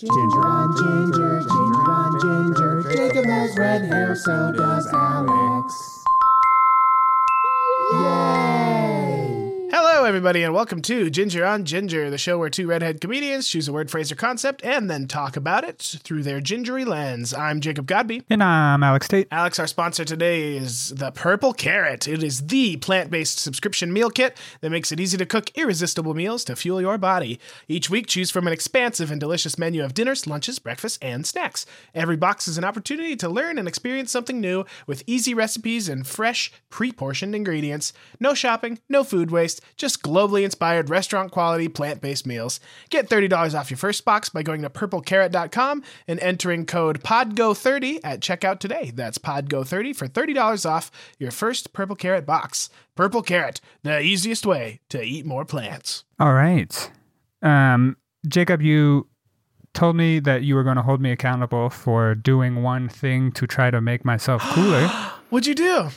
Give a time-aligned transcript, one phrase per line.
[0.00, 2.82] Ginger on ginger, ginger on ginger.
[2.90, 6.02] Jacob has red hair, so does Alex.
[7.92, 8.49] Yay!
[10.10, 13.72] Everybody, and welcome to Ginger on Ginger, the show where two redhead comedians choose a
[13.72, 17.32] word, phrase, or concept and then talk about it through their gingery lens.
[17.32, 18.24] I'm Jacob Godby.
[18.28, 19.28] And I'm Alex Tate.
[19.30, 22.08] Alex, our sponsor today is the Purple Carrot.
[22.08, 26.12] It is the plant based subscription meal kit that makes it easy to cook irresistible
[26.12, 27.38] meals to fuel your body.
[27.68, 31.66] Each week, choose from an expansive and delicious menu of dinners, lunches, breakfasts, and snacks.
[31.94, 36.04] Every box is an opportunity to learn and experience something new with easy recipes and
[36.04, 37.92] fresh, pre portioned ingredients.
[38.18, 42.60] No shopping, no food waste, just globally inspired restaurant quality plant based meals.
[42.90, 48.20] Get $30 off your first box by going to purplecarrot.com and entering code PODGO30 at
[48.20, 48.92] checkout today.
[48.94, 52.70] That's PODGO30 for $30 off your first Purple Carrot box.
[52.94, 56.04] Purple Carrot, the easiest way to eat more plants.
[56.18, 56.90] All right.
[57.42, 57.96] Um,
[58.28, 59.08] Jacob, you
[59.72, 63.46] told me that you were going to hold me accountable for doing one thing to
[63.46, 64.86] try to make myself cooler.
[65.30, 65.88] What'd you do?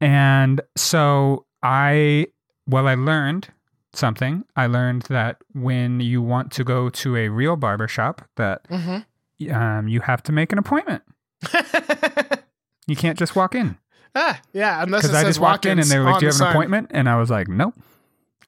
[0.00, 2.26] and so I,
[2.70, 3.48] well, I learned
[3.92, 4.44] something.
[4.56, 9.52] I learned that when you want to go to a real barber shop, that Mm-hmm.
[9.54, 11.02] um, you have to make an appointment.
[12.86, 13.78] You can't just walk in.
[14.16, 16.28] ah, yeah, unless Because I says just walked in and they were like, "Do you
[16.28, 16.50] have an sign.
[16.50, 17.74] appointment?" And I was like, "Nope."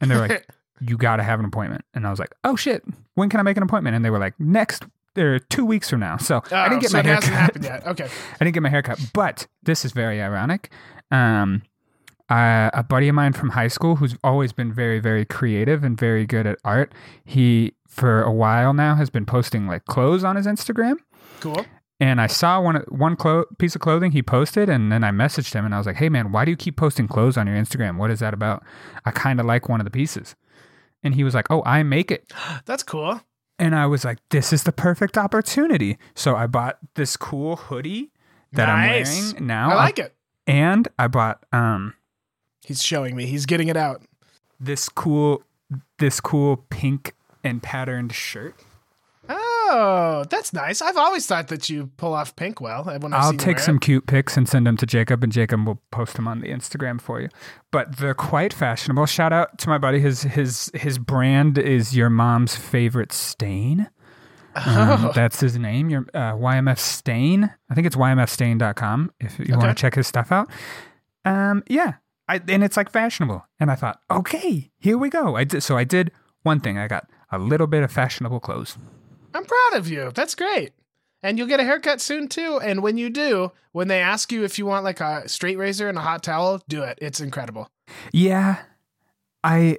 [0.01, 0.48] And they're like,
[0.81, 2.83] "You got to have an appointment." And I was like, "Oh shit,
[3.14, 4.83] when can I make an appointment?" And they were like, "Next,
[5.17, 7.33] or two weeks from now." So I Oh, didn't get so my it hair hasn't
[7.33, 7.41] cut.
[7.41, 7.86] happened yet.
[7.86, 8.05] Okay.
[8.41, 10.73] I didn't get my hair cut, but this is very ironic.
[11.12, 11.62] Um,
[12.31, 15.98] uh, a buddy of mine from high school who's always been very, very creative and
[15.98, 16.92] very good at art.
[17.25, 20.97] He, for a while now, has been posting like clothes on his Instagram.
[21.41, 21.64] Cool.
[22.01, 25.55] And I saw one one clo- piece of clothing he posted, and then I messaged
[25.55, 27.56] him and I was like, "Hey man, why do you keep posting clothes on your
[27.56, 27.97] Instagram?
[27.97, 28.64] What is that about?
[29.05, 30.34] I kind of like one of the pieces."
[31.05, 32.33] And he was like, "Oh, I make it."
[32.64, 33.20] That's cool.
[33.59, 38.11] And I was like, "This is the perfect opportunity." So I bought this cool hoodie
[38.53, 39.09] that Nice.
[39.09, 39.70] I'm wearing now.
[39.70, 40.14] I like it.
[40.48, 41.95] And I bought um
[42.64, 43.27] He's showing me.
[43.27, 44.02] He's getting it out.
[44.61, 45.42] this cool
[45.98, 48.55] this cool pink and patterned shirt.
[49.28, 50.83] Oh, that's nice.
[50.83, 52.84] I've always thought that you pull off pink well.
[52.84, 55.80] When I've I'll take some cute pics and send them to Jacob, and Jacob will
[55.90, 57.28] post them on the Instagram for you.
[57.70, 59.06] But they're quite fashionable.
[59.06, 59.98] Shout out to my buddy.
[60.01, 63.89] His his his brand is your mom's favorite stain.
[64.55, 65.12] Um, Oh.
[65.14, 65.89] That's his name.
[65.89, 67.51] Your uh, YMF Stain.
[67.70, 70.51] I think it's ymfstain.com if you want to check his stuff out.
[71.24, 71.95] Um, yeah,
[72.28, 73.44] I, and it's like fashionable.
[73.60, 75.36] And I thought, okay, here we go.
[75.36, 75.77] I did so.
[75.77, 76.12] I did
[76.42, 76.78] one thing.
[76.78, 78.77] I got a little bit of fashionable clothes.
[79.34, 80.10] I'm proud of you.
[80.14, 80.72] That's great.
[81.22, 82.58] And you'll get a haircut soon too.
[82.62, 85.88] And when you do, when they ask you if you want like a straight razor
[85.88, 86.98] and a hot towel, do it.
[87.00, 87.68] It's incredible.
[88.12, 88.58] Yeah,
[89.44, 89.78] I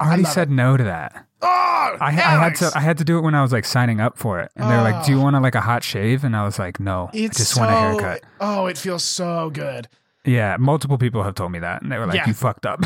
[0.00, 1.26] already love said no to that.
[1.42, 4.00] Oh, I, I had to I had to do it when I was like signing
[4.00, 5.22] up for it, and they're like, "Do you Oh.
[5.24, 7.60] want to like a hot shave?" And I was like, "No, It's I just so,
[7.60, 9.88] want a haircut." Oh, it feels so good.
[10.24, 12.26] Yeah, multiple people have told me that, and they were like, Yeah.
[12.26, 12.80] "You fucked up."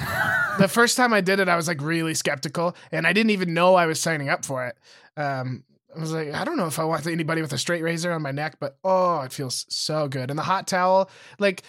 [0.59, 3.54] The first time I did it, I was like really skeptical, and I didn't even
[3.54, 4.76] know I was signing up for it.
[5.21, 5.65] Um,
[5.97, 8.22] I was like, I don't know if I want anybody with a straight razor on
[8.22, 10.31] my neck, but oh, it feels so good.
[10.31, 11.62] And the hot towel, like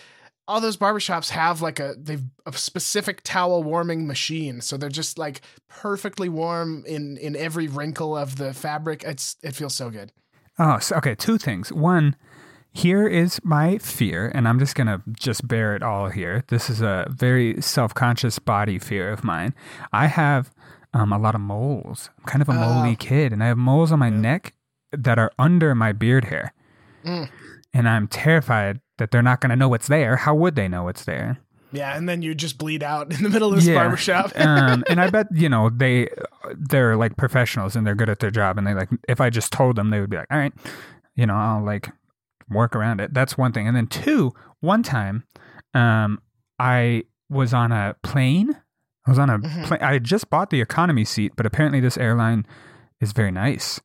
[0.48, 5.18] all those barbershops have like a they've a specific towel warming machine, so they're just
[5.20, 9.04] like perfectly warm in in every wrinkle of the fabric.
[9.04, 10.12] It's it feels so good.
[10.58, 11.14] oh, so, okay.
[11.16, 11.72] Two things.
[11.72, 12.16] One,
[12.72, 16.44] here is my fear, and I'm just gonna just bear it all here.
[16.50, 19.54] This is a very self-conscious body fear of mine.
[19.92, 20.52] I have
[20.94, 22.10] um, a lot of moles.
[22.20, 22.96] I'm kind of a moley Oh.
[22.98, 24.54] kid, and I have moles on my neck
[24.92, 26.54] that are under my beard hair.
[27.06, 27.30] Mm.
[27.74, 30.18] and I'm terrified that they're not going to know it's there.
[30.18, 31.38] How would they know it's there?
[31.72, 34.34] Yeah, and then you just bleed out in the middle of this barbershop.
[34.38, 36.10] um, and I bet you know they
[36.58, 38.58] they're like professionals and they're good at their job.
[38.58, 40.52] And they like if I just told them, they would be like, all right,
[41.16, 41.88] you know, I'll like
[42.50, 43.14] work around it.
[43.14, 43.68] That's one thing.
[43.68, 45.24] And then two, one time,
[45.74, 46.20] um,
[46.58, 48.58] I was on a plane.
[49.06, 49.66] I was on a Mhm.
[49.66, 49.82] plane.
[49.82, 52.46] I had just bought the economy seat, but apparently this airline
[53.00, 53.80] is very nice.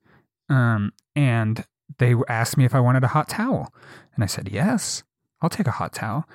[0.48, 1.64] Um, and
[1.98, 3.72] they asked me if I wanted a hot towel,
[4.15, 5.03] and I said yes.
[5.42, 6.27] I'll take a hot towel.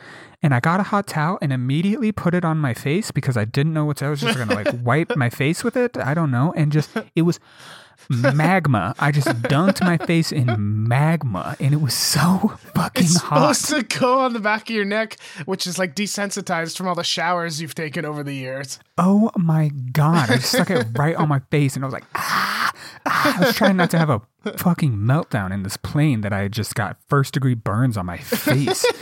[0.44, 3.44] And I got a hot towel and immediately put it on my face because I
[3.44, 4.08] didn't know what to do.
[4.08, 5.98] I was just gonna like wipe my face with it.
[5.98, 6.54] I don't know.
[6.56, 7.40] And just it was
[8.10, 8.96] magma.
[9.00, 12.98] I just dunked my face in magma and it was so fucking hot.
[12.98, 13.56] It's hot.
[13.56, 16.96] supposed to go on the back of your neck, which is like desensitized from all
[16.96, 18.80] the showers you've taken over the years.
[18.98, 20.30] Oh my god.
[20.30, 22.72] I just stuck it right on my face and I was like, ah,
[23.06, 23.38] ah.
[23.42, 24.22] I was trying not to have a
[24.58, 28.18] fucking meltdown in this plane that I had just got first degree burns on my
[28.18, 28.86] face.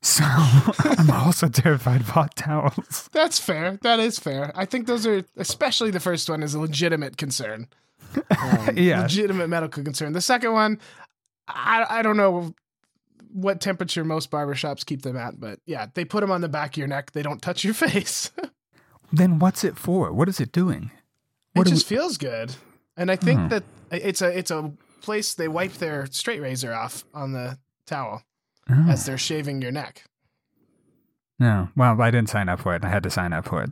[0.00, 3.08] So I'm also terrified of hot towels.
[3.12, 3.78] That's fair.
[3.82, 4.52] That is fair.
[4.54, 7.66] I think those are, especially the first one, is a legitimate concern.
[8.40, 9.02] Um, Yeah.
[9.02, 10.12] legitimate medical concern.
[10.12, 10.78] The second one,
[11.46, 12.54] I I don't know
[13.32, 16.70] what temperature most barbershops keep them at, but yeah, they put them on the back
[16.72, 17.12] of your neck.
[17.12, 18.30] They don't touch your face.
[19.12, 20.12] Then what's it for?
[20.12, 20.90] What is it doing?
[21.54, 22.54] it What do just feels good,
[22.96, 23.48] and I think Hmm.
[23.48, 28.22] that it's a it's a place they wipe their straight razor off on the towel
[28.70, 30.04] Oh, as they're shaving your neck.
[31.38, 31.68] no.
[31.76, 32.84] Well, I didn't sign up for it.
[32.84, 33.70] I had to sign up for it.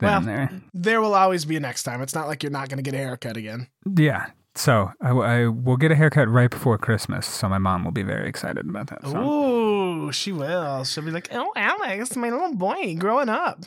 [0.00, 0.50] Well- there.
[0.72, 2.02] There will always be a next time.
[2.02, 3.68] It's not like you're not going to get a haircut again.
[3.96, 4.26] Yeah.
[4.56, 7.26] So I, I will get a haircut right before Christmas.
[7.26, 9.02] So my mom will be very excited about that.
[9.04, 9.18] So.
[9.18, 10.84] Ooh, she will.
[10.84, 13.64] She'll be like, "Oh, Alex, my little boy growing up.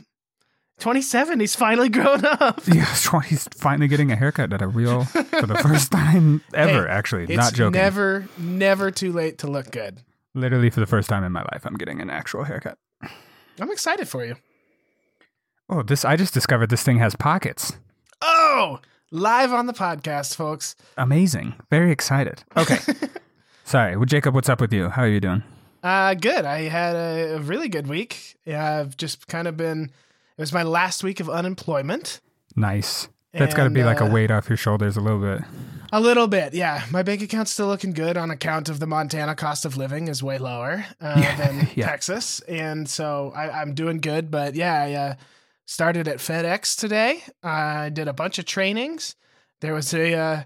[0.80, 2.86] 27, he's finally grown up." Yeah,
[3.22, 6.88] he's finally getting a haircut at a real for the first time ever.
[6.88, 7.80] Hey, actually, not joking.
[7.80, 10.00] never, never too late to look good.
[10.36, 12.78] Literally for the first time in my life, I'm getting an actual haircut.
[13.60, 14.36] I'm excited for you.
[15.70, 16.06] Oh, this!
[16.06, 17.74] I just discovered this thing has pockets.
[18.22, 18.80] Oh,
[19.12, 20.76] live on the podcast, folks.
[20.98, 21.56] Amazing.
[21.70, 22.44] Very excited.
[22.56, 22.78] Okay.
[23.66, 23.98] Sorry.
[23.98, 24.90] Well, Jacob, what's up with you?
[24.90, 25.44] How are you doing?
[25.84, 26.46] Uh, good.
[26.46, 28.38] I had a, a really good week.
[28.48, 29.92] I've just kind of been.
[30.38, 32.22] It was my last week of unemployment.
[32.56, 33.10] Nice.
[33.34, 35.42] That's got to be like a uh, weight off your shoulders a little bit.
[35.92, 36.84] A little bit, yeah.
[36.92, 40.24] My bank account's still looking good on account of the Montana cost of living is
[40.24, 41.86] way lower uh, Yeah, than yeah.
[41.86, 44.32] Texas, and so I, I'm doing good.
[44.32, 45.16] But yeah, I uh,
[45.68, 47.22] started at FedEx today.
[47.44, 49.16] I did a bunch of trainings.
[49.62, 50.44] There was a uh,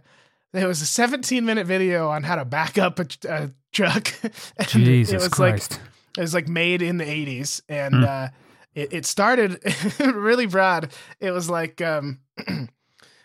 [0.52, 4.14] there was a 17 minute video on how to back up a, a truck.
[4.58, 5.72] And Jesus it was Christ.
[5.72, 5.82] like
[6.18, 8.04] it was like made in the 80s, and Hmm.
[8.04, 8.28] uh,
[8.76, 9.60] it, it started
[10.00, 10.92] really broad.
[11.22, 11.80] It was like.
[11.82, 12.20] Um,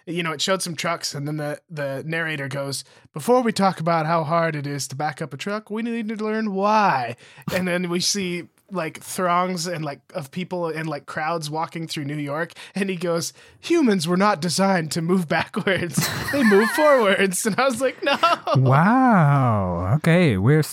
[0.09, 3.81] you know, it showed some trucks, and then the the narrator goes, "Before we talk
[3.81, 7.17] about how hard it is to back up a truck, we need to learn why."
[7.53, 12.05] And then we see like throngs and like of people and like crowds walking through
[12.05, 17.47] New York, and he goes, "Humans were not designed to move backwards; they move forwards."
[17.47, 18.17] And I was like, "No."
[18.57, 19.95] Wow.
[19.97, 20.65] Okay, we're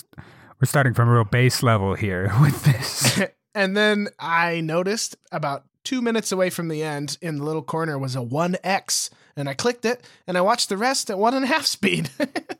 [0.60, 3.20] we're starting from a real base level here with this.
[3.54, 7.98] and then I noticed about two minutes away from the end, in the little corner,
[7.98, 11.34] was a one X, and I clicked it, and I watched the rest at one
[11.34, 12.10] and a half speed.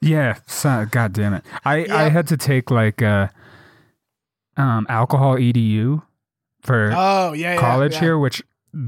[0.00, 0.38] yeah.
[0.46, 1.44] So, God damn it.
[1.64, 3.28] I I had to take like uh
[4.56, 6.02] um alcohol edu
[6.62, 8.00] for oh yeah, yeah, college yeah.
[8.00, 8.42] here, which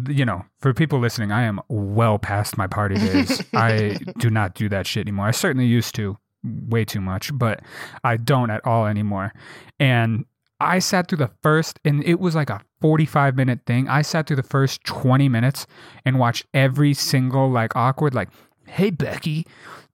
[0.08, 3.42] you know, for people listening, I am well past my party days.
[3.54, 5.26] I do not do that shit anymore.
[5.26, 7.60] I certainly used to way too much, but
[8.02, 9.32] I don't at all anymore.
[9.78, 10.24] And
[10.58, 13.88] I sat through the first, and it was like a 45 minute thing.
[13.88, 15.66] I sat through the first 20 minutes
[16.04, 18.30] and watched every single, like, awkward, like,
[18.66, 19.46] hey, Becky,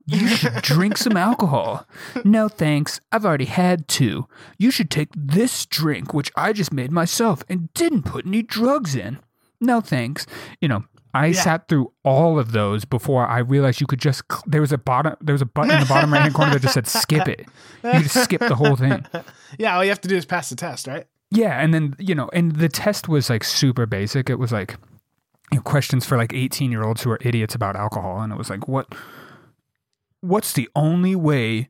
[0.07, 1.87] you should drink some alcohol.
[2.25, 3.01] No, thanks.
[3.11, 4.27] I've already had two.
[4.59, 8.95] You should take this drink, which I just made myself and didn't put any drugs
[8.97, 9.19] in.
[9.61, 10.27] No, thanks.
[10.61, 10.85] You know,
[11.15, 11.43] I Yeah.
[11.43, 14.23] sat through all of those before I realized you could just.
[14.47, 15.15] There was a bottom.
[15.21, 17.47] There was a button in the bottom right hand corner that just said "skip it."
[17.85, 19.05] You just skip the whole thing.
[19.59, 21.07] Yeah, all you have to do is pass the test, right?
[21.31, 24.31] Yeah, and then you know, and the test was like super basic.
[24.31, 24.77] It was like
[25.53, 28.37] you know, questions for like eighteen year olds who are idiots about alcohol, and it
[28.39, 28.95] was like, what,
[30.23, 31.69] what's the only way,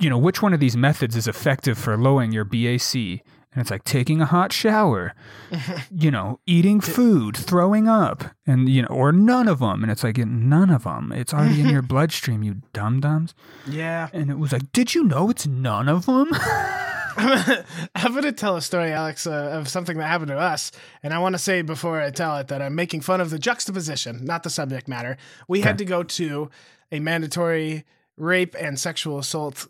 [0.00, 2.94] you know, which one of these methods is effective for lowering your BAC?
[2.96, 5.14] And it's like taking a hot shower,
[5.96, 9.84] you know, eating food, throwing up, and you know, or none of them.
[9.84, 11.12] And it's like none of them.
[11.12, 13.32] It's already in your bloodstream, you dum dums.
[13.64, 14.08] Yeah.
[14.12, 16.32] And it was like, did you know it's none of them?
[17.94, 20.72] I'm going to tell a story, Alex, uh, of something that happened to us.
[21.02, 23.38] And I want to say before I tell it that I'm making fun of the
[23.38, 25.16] juxtaposition, not the subject matter.
[25.48, 26.50] We had to go to
[26.92, 27.84] a mandatory
[28.16, 29.66] rape and sexual assault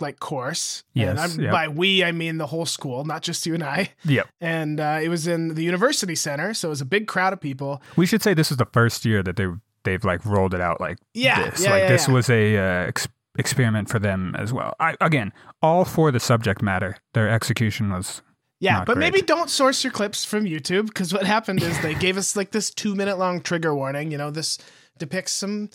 [0.00, 0.84] like course.
[0.94, 1.52] and Yes, yep.
[1.52, 3.90] by we, I mean the whole school, not just you and I.
[4.04, 4.26] yep.
[4.40, 6.54] And uh, it was in the university center.
[6.54, 7.82] So it was a big crowd of people.
[7.96, 9.46] We should say this is the first year that they
[9.84, 11.62] they've like rolled it out like Yeah, this.
[11.64, 12.14] yeah, like yeah, this yeah.
[12.14, 13.08] was a uh, ex-
[13.38, 14.74] experiment for them as well.
[14.80, 16.96] I again, all for the subject matter.
[17.14, 18.22] Their execution was
[18.60, 19.12] Yeah, Not but great.
[19.12, 22.50] maybe don't source your clips from YouTube because what happened is they gave us like
[22.52, 24.10] this two minute long trigger warning.
[24.10, 24.58] You know, this
[24.98, 25.70] depicts some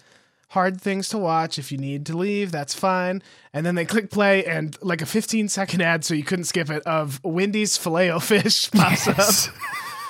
[0.51, 1.59] hard things to watch.
[1.59, 3.21] If you need to leave, that's fine.
[3.53, 6.69] And then they click play and like a 15 second ad, so you couldn't skip
[6.69, 9.53] it, of Wendy's filet o fish pops up.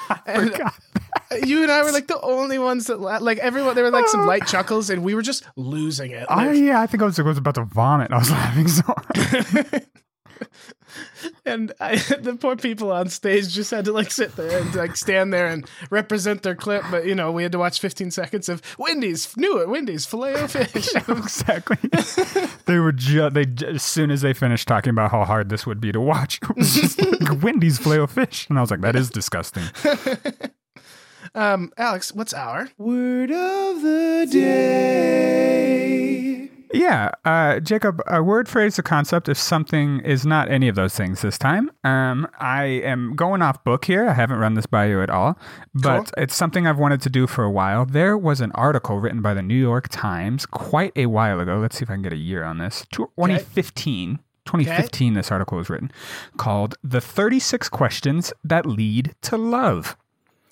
[1.29, 3.75] And you and I were like the only ones that la- like everyone.
[3.75, 6.25] There were like some light chuckles, and we were just losing it.
[6.29, 8.11] I Like, yeah, I think I was, I was about to vomit.
[8.11, 9.85] I was laughing so hard.
[11.45, 14.95] and I, the poor people on stage just had to like sit there and like
[14.95, 16.83] stand there and represent their clip.
[16.89, 20.35] But you know, we had to watch 15 seconds of Wendy's new at Wendy's filet
[20.35, 20.95] o fish.
[21.07, 21.77] exactly.
[22.65, 25.81] they were just they as soon as they finished talking about how hard this would
[25.81, 28.81] be to watch, it was just like Wendy's filet o fish, and I was like,
[28.81, 29.63] that is disgusting.
[31.35, 32.69] Um, Alex, what's our?
[32.77, 35.46] Word of the day.
[36.73, 40.93] Yeah, uh, Jacob, a word phrase, a concept, if something is not any of those
[40.95, 41.71] things this time.
[41.83, 44.07] Um, I am going off book here.
[44.09, 45.39] I haven't run this by you at all,
[45.73, 47.85] but it's something I've wanted to do for a while.
[47.85, 51.57] There was an article written by the New York Times quite a while ago.
[51.57, 52.85] Let's see if I can get a year on this.
[52.91, 54.19] 2015.
[54.45, 55.91] 2015, this article was written
[56.37, 59.97] called The 36 Questions That Lead to Love.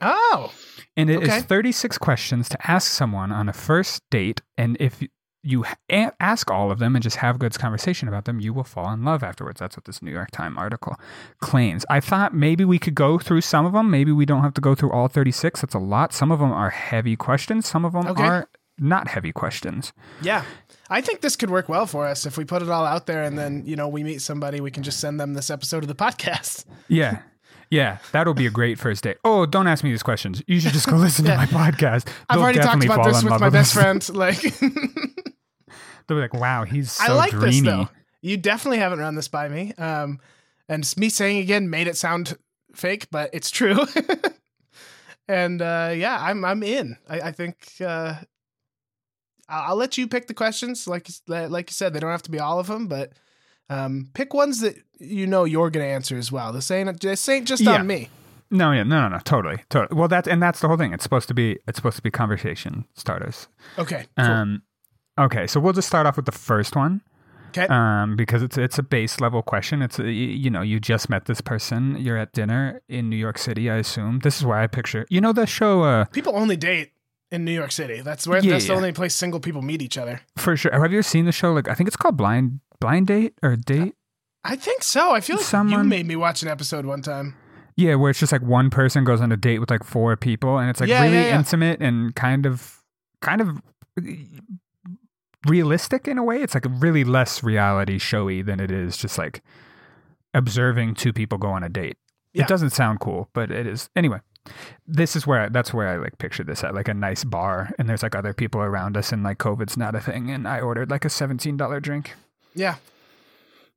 [0.02, 0.52] Oh,
[0.98, 1.42] And it is Okay.
[1.42, 4.42] 36 questions to ask someone on a first date.
[4.58, 5.02] And if
[5.46, 8.64] you a- ask all of them and just have good conversation about them, you will
[8.64, 9.60] fall in love afterwards.
[9.60, 10.96] That's what this New York Times article
[11.40, 11.86] claims.
[11.90, 13.90] I thought maybe we could go through some of them.
[13.92, 15.62] Maybe we don't have to go through all 36.
[15.62, 16.14] That's a lot.
[16.14, 18.24] Some of them are heavy questions, some of them Okay.
[18.24, 18.50] are
[18.80, 19.94] not heavy questions.
[20.22, 20.44] yeah.
[20.90, 23.24] I think this could work well for us if we put it all out there
[23.24, 25.88] and then, you know, we meet somebody, we can just send them this episode of
[25.88, 26.66] the podcast.
[26.88, 27.20] Yeah.
[27.72, 29.18] Yeah, that'll be a great first date.
[29.26, 30.44] Oh, don't ask me these questions.
[30.46, 32.08] You should just go listen to my podcast.
[32.30, 34.08] I've already talked about this with my best friend.
[34.14, 34.38] Like,
[36.08, 37.90] They'll be like, "Wow, he's so I like dreamy." this though.
[38.22, 39.74] You definitely haven't run this by me.
[39.78, 40.20] Um,
[40.68, 42.38] and me saying again made it sound
[42.74, 43.78] fake, but it's true.
[45.28, 46.98] and uh, yeah, I'm I'm in.
[47.10, 48.16] I, I think uh,
[49.50, 50.88] I'll, I'll let you pick the questions.
[50.88, 53.14] Like like you said, they don't have to be all of them, but
[53.70, 56.52] um, pick ones that you know you're going to answer as well.
[56.52, 57.80] This ain't this ain't just Yeah.
[57.80, 58.10] on me.
[58.52, 59.98] No, yeah, no, no, no, totally, totally.
[60.00, 60.94] Well, that's and that's the whole thing.
[60.94, 63.48] It's supposed to be it's supposed to be conversation starters.
[63.80, 64.06] Okay.
[64.18, 64.26] Cool.
[64.26, 64.62] Um,
[65.20, 67.02] okay, so we'll just start off with the first one.
[67.50, 67.68] okay.
[67.68, 69.82] Um, because it's it's a base level question.
[69.82, 71.96] It's a, you know you just met this person.
[72.00, 73.70] You're at dinner in New York City.
[73.70, 75.06] I assume this is where I picture.
[75.10, 75.84] You know the show.
[75.84, 76.92] Uh, People only date
[77.32, 78.02] in New York City.
[78.02, 80.22] That's where Yeah, that's the only place single people meet each other.
[80.38, 80.72] for sure.
[80.72, 81.54] Have you ever seen the show?
[81.54, 83.96] Like I think it's called Blind Blind Date or Date.
[84.44, 85.12] I think so.
[85.16, 87.36] I feel like you Someone- made me watch an episode one time.
[87.78, 90.60] Yeah, where it's just like one person goes on a date with like four people,
[90.60, 91.38] and it's like Yeah, really yeah, yeah.
[91.40, 92.82] intimate and kind of,
[93.22, 93.60] kind of
[95.46, 96.42] realistic in a way.
[96.42, 99.42] It's like really less reality showy than it is just like
[100.34, 101.98] observing two people go on a date.
[102.34, 102.44] Yeah.
[102.44, 103.90] It doesn't sound cool, but it is.
[103.96, 104.20] Anyway,
[104.86, 107.72] this is where I, that's where I like picture this at like a nice bar,
[107.80, 110.60] and there's like other people around us, and like COVID's not a thing, and I
[110.60, 112.14] ordered like a seventeen dollar drink.
[112.54, 112.76] Yeah.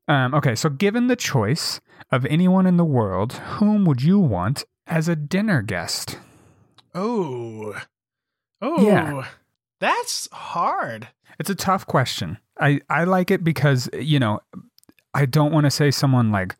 [0.08, 4.64] Um, okay, so given the choice of anyone in the world, whom would you want
[4.86, 6.18] as a dinner guest?
[6.94, 7.80] Oh.
[8.60, 8.86] Oh.
[8.86, 9.26] Yeah.
[9.80, 11.08] That's hard.
[11.38, 12.38] It's a tough question.
[12.60, 14.40] I, I like it because, you know,
[15.14, 16.56] I don't want to say someone like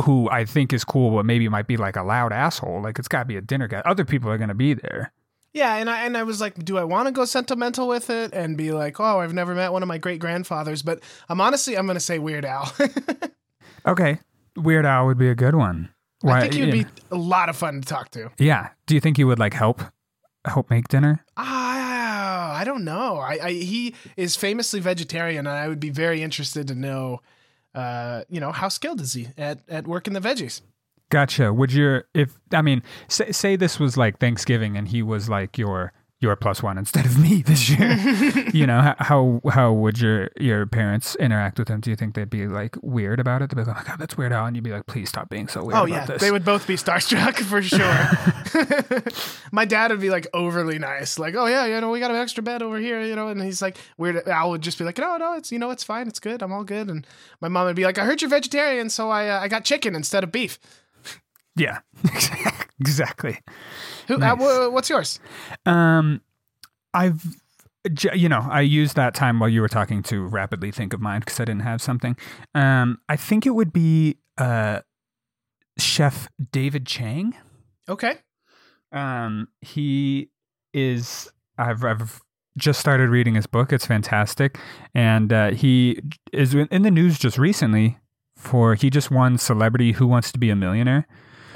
[0.00, 2.82] who I think is cool, but maybe might be like a loud asshole.
[2.82, 3.80] Like it's got to be a dinner guy.
[3.86, 5.12] Other people are going to be there.
[5.54, 8.34] Yeah, and I and I was like, do I want to go sentimental with it
[8.34, 10.82] and be like, oh, I've never met one of my great grandfathers?
[10.82, 12.70] But I'm honestly, I'm gonna say Weird Al.
[13.86, 14.18] Okay,
[14.56, 15.90] Weird Al would be a good one.
[16.24, 16.82] I think he would yeah.
[16.82, 18.32] be a lot of fun to talk to.
[18.38, 18.70] Yeah.
[18.86, 19.80] Do you think he would like help
[20.44, 21.24] help make dinner?
[21.36, 21.65] Ah,
[22.56, 23.18] I don't know.
[23.18, 27.20] I, I he is famously vegetarian, and I would be very interested to know,
[27.74, 30.62] uh, you know, how skilled is he at at working the veggies?
[31.10, 31.52] Gotcha.
[31.52, 35.56] Would your if I mean say say this was like Thanksgiving and he was like
[35.58, 35.92] your
[36.26, 37.92] your plus one instead of me this year.
[38.52, 41.80] you know how, how would your your parents interact with him?
[41.80, 43.50] Do you think they'd be like weird about it?
[43.50, 45.28] They'd be like, "Oh my god, that's weird Al," and you'd be like, "Please stop
[45.28, 49.02] being so weird Oh about yeah, this." they would both be starstruck for sure.
[49.52, 52.16] My dad would be like overly nice, like, "Oh yeah, you know, we got an
[52.16, 54.98] extra bed over here," you know, and he's like, "Weird." Al would just be like,
[54.98, 57.06] "No, no, it's you know, it's fine, it's good, I'm all good." And
[57.40, 59.94] my mom would be like, "I heard you're vegetarian, so I uh, I got chicken
[59.94, 60.58] instead of beef."
[61.56, 61.78] Yeah,
[62.80, 63.38] exactly.
[64.08, 64.18] Who?
[64.18, 64.40] Nice.
[64.40, 65.18] Uh, what's yours?
[65.64, 66.20] Um,
[66.94, 67.24] I've,
[68.14, 71.20] you know, I used that time while you were talking to rapidly think of mine
[71.20, 72.16] because I didn't have something.
[72.54, 74.80] Um, I think it would be uh,
[75.78, 77.34] Chef David Chang.
[77.88, 78.18] Okay.
[78.92, 80.30] Um, he
[80.72, 81.30] is.
[81.58, 82.20] I've I've
[82.58, 83.72] just started reading his book.
[83.72, 84.58] It's fantastic,
[84.94, 86.00] and uh, he
[86.32, 87.98] is in the news just recently
[88.36, 91.06] for he just won Celebrity Who Wants to Be a Millionaire.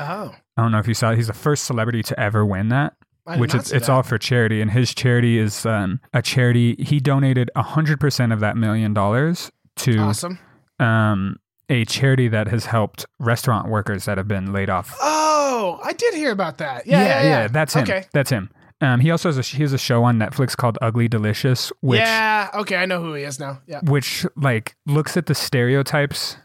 [0.00, 1.10] Oh, I don't know if you saw.
[1.10, 1.16] it.
[1.16, 2.94] He's the first celebrity to ever win that
[3.38, 3.92] which it's it's that.
[3.92, 6.76] all for charity, and his charity is um, a charity.
[6.78, 10.38] He donated hundred percent of that million dollars to awesome.
[10.78, 11.36] um,
[11.68, 14.96] a charity that has helped restaurant workers that have been laid off.
[15.00, 16.86] Oh, I did hear about that.
[16.86, 17.48] Yeah, yeah, yeah.
[17.48, 17.82] that's him.
[17.82, 18.06] Okay.
[18.12, 18.50] That's him.
[18.82, 22.00] Um, he also has a he has a show on Netflix called Ugly Delicious, which
[22.00, 22.48] yeah.
[22.54, 23.60] Okay, I know who he is now.
[23.66, 23.80] Yeah.
[23.82, 26.38] which like looks at the stereotypes,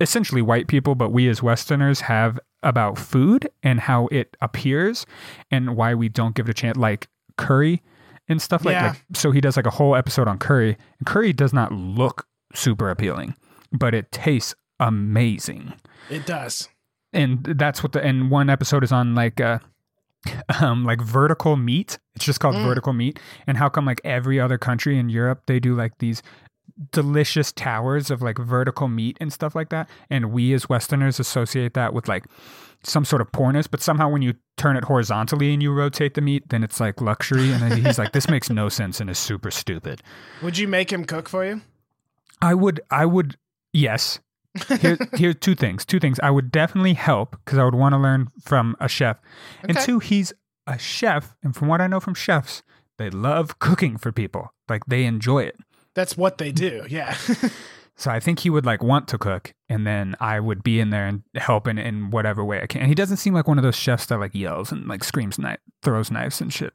[0.00, 5.06] essentially white people, but we as Westerners have about food and how it appears
[5.50, 7.82] and why we don't give it a chance, like curry
[8.28, 8.88] and stuff like, Yeah.
[8.90, 9.02] like.
[9.14, 10.76] So he does like a whole episode on curry.
[10.98, 13.34] And curry does not look super appealing,
[13.72, 15.72] but it tastes amazing.
[16.10, 16.68] It does.
[17.12, 19.58] And that's what the and one episode is on like uh
[20.60, 21.98] um, like vertical meat.
[22.14, 22.64] It's just called Mm.
[22.64, 23.18] vertical meat.
[23.46, 26.22] And how come like every other country in Europe they do like these
[26.90, 31.74] delicious towers of like vertical meat and stuff like that, and we as Westerners associate
[31.74, 32.24] that with like
[32.84, 33.66] some sort of poorness.
[33.66, 37.00] But somehow when you turn it horizontally and you rotate the meat, then it's like
[37.00, 37.52] luxury.
[37.52, 40.02] And then he's like, this makes no sense and is super stupid.
[40.42, 41.60] Would you make him cook for you?
[42.40, 43.36] I would, I would,
[43.72, 44.18] yes.
[44.80, 45.84] Here, here's two things.
[45.84, 46.18] Two things.
[46.20, 49.18] I would definitely help because I would want to learn from a chef.
[49.62, 50.32] And two, he's
[50.66, 51.36] a chef.
[51.42, 52.62] And from what I know from chefs,
[52.98, 54.52] they love cooking for people.
[54.68, 55.56] Like they enjoy it.
[55.94, 56.84] That's what they do.
[56.88, 57.16] Yeah.
[57.96, 60.90] So I think he would like want to cook, and then I would be in
[60.90, 62.80] there and help in, in whatever way I can.
[62.80, 65.38] And he doesn't seem like one of those chefs that like yells and like screams,
[65.38, 66.72] knife, throws knives and shit.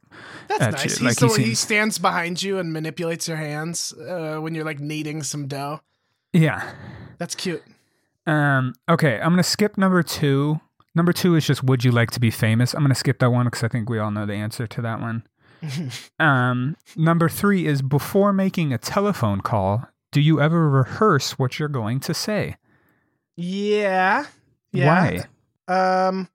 [0.48, 1.02] That's at nice.
[1.02, 4.80] Like, the, he he, stands behind you and manipulates your hands uh, when you're like
[4.80, 5.80] kneading some dough.
[6.32, 6.72] Yeah.
[7.18, 7.62] That's cute.
[8.26, 8.74] Um.
[8.88, 9.16] Okay.
[9.16, 10.60] I'm gonna skip number two.
[10.94, 12.74] Number two is just would you like to be famous?
[12.74, 15.00] I'm gonna skip that one because I think we all know the answer to that
[15.00, 15.24] one.
[16.18, 16.76] um.
[16.96, 19.88] Number three is before making a telephone call.
[20.12, 22.56] Do you ever rehearse what you're going to say?
[23.36, 24.26] Yeah.
[24.72, 24.86] Yeah.
[25.68, 26.06] Why?
[26.08, 26.28] Um,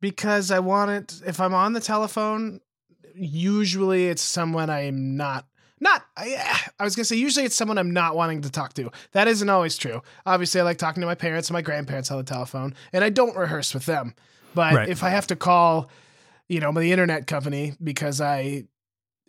[0.00, 1.22] because I want it.
[1.26, 2.60] If I'm on the telephone,
[3.14, 5.46] usually it's someone I'm not.
[5.78, 6.04] Not.
[6.16, 8.90] I, I was gonna say usually it's someone I'm not wanting to talk to.
[9.12, 10.00] That isn't always true.
[10.24, 13.10] Obviously, I like talking to my parents and my grandparents on the telephone, and I
[13.10, 14.14] don't rehearse with them.
[14.54, 14.88] But Right.
[14.88, 15.90] if I have to call,
[16.48, 18.64] you know, the internet company because I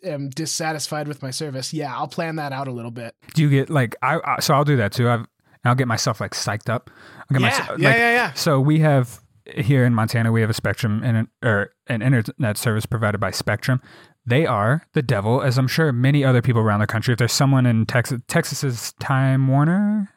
[0.04, 3.14] am dissatisfied with my service, yeah, I'll plan that out a little bit.
[3.34, 5.08] Do you get like I, I so I'll do that too.
[5.08, 5.26] I've
[5.64, 6.90] I'll get myself like psyched up.
[7.18, 8.32] I'll get Yeah, myself, yeah, like, yeah, yeah.
[8.34, 9.20] So we have
[9.56, 13.30] here in Montana we have a Spectrum and an, or an internet service provided by
[13.30, 13.80] Spectrum.
[14.26, 17.12] They are the devil, as I'm sure many other people around the country.
[17.12, 20.12] If there's someone in Texas, Texas's Time Warner,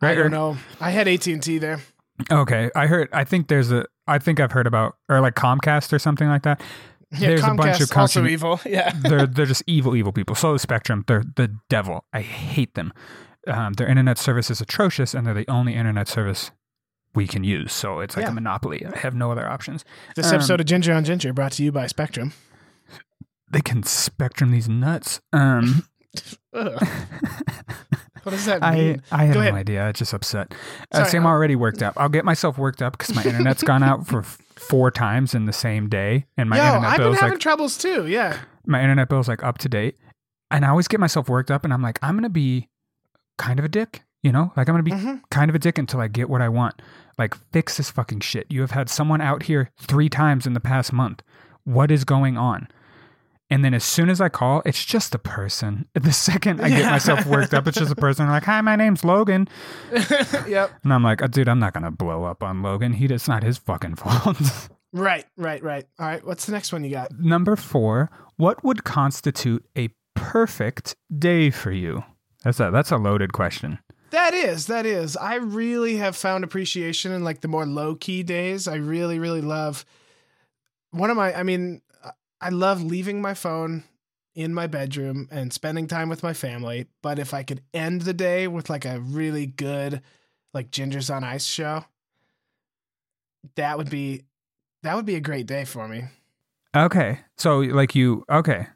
[0.00, 0.18] right?
[0.18, 0.56] Or- don't know.
[0.80, 1.80] I had AT and T there.
[2.30, 3.08] Okay, I heard.
[3.12, 3.86] I think there's a.
[4.12, 6.60] I think I've heard about or like Comcast or something like that.
[7.12, 8.58] Yeah, There's a bunch of also evil.
[8.66, 8.90] Yeah.
[9.02, 10.34] they're they're just evil, evil people.
[10.34, 11.04] So is Spectrum.
[11.06, 12.04] They're the devil.
[12.12, 12.92] I hate them.
[13.46, 16.52] Um, their internet service is atrocious, and they're the only internet service
[17.14, 17.72] we can use.
[17.72, 18.30] So it's like Yeah.
[18.30, 18.86] a monopoly.
[18.86, 19.84] I have no other options.
[20.16, 22.32] This Um, episode of Ginger on Ginger brought to you by Spectrum.
[23.50, 25.20] They can Spectrum these nuts.
[25.32, 25.84] Um.
[28.22, 29.02] what does that I mean?
[29.10, 29.54] I have Go no ahead.
[29.60, 29.88] idea.
[29.88, 30.54] It's just upset.
[30.92, 31.94] Uh, Sorry, see, I'm I'll- already worked up.
[31.96, 35.46] I'll get myself worked up because my internet's gone out for f- four times in
[35.46, 38.06] the same day, and my Yo, internet I've been bill's having like troubles too.
[38.06, 38.38] Yeah.
[38.66, 39.96] my internet bill's like up to date
[40.52, 42.68] and i always get myself worked up and i'm like i'm gonna be
[43.38, 45.20] kind of a dick you know like i'm gonna be Mhm.
[45.32, 46.80] kind of a dick until i get what i want
[47.18, 50.60] like fix this fucking shit you have had someone out here three times in the
[50.60, 51.22] past month
[51.64, 52.68] what is going on
[53.52, 56.78] and then as soon as i call it's just a person the second i get
[56.80, 56.90] Yeah.
[56.90, 59.46] myself worked up it's just a person like hi my name's logan
[60.48, 60.70] yep.
[60.82, 63.42] and i'm like "Uh, dude i'm not gonna blow up on logan he it's not
[63.42, 64.36] his fucking fault
[64.94, 65.24] Right.
[65.38, 65.62] Right.
[65.62, 65.86] Right.
[65.98, 66.22] All right.
[66.22, 67.18] What's the next one you got?
[67.18, 72.04] Number four, what would constitute a perfect day for you?
[72.44, 73.78] That's a that's a loaded question.
[74.10, 74.66] That is.
[74.66, 75.16] That is.
[75.16, 78.68] I really have found appreciation in like the more low key days.
[78.68, 79.86] I really, really love.
[80.90, 81.32] One of my.
[81.34, 81.80] I mean,
[82.42, 83.84] I love leaving my phone
[84.34, 86.86] in my bedroom and spending time with my family.
[87.02, 90.02] But if I could end the day with like a really good,
[90.52, 91.84] like Ginger's on Ice show,
[93.56, 94.22] that would be
[94.82, 96.04] that would be a great day for me.
[96.74, 98.66] Okay, so like you, okay,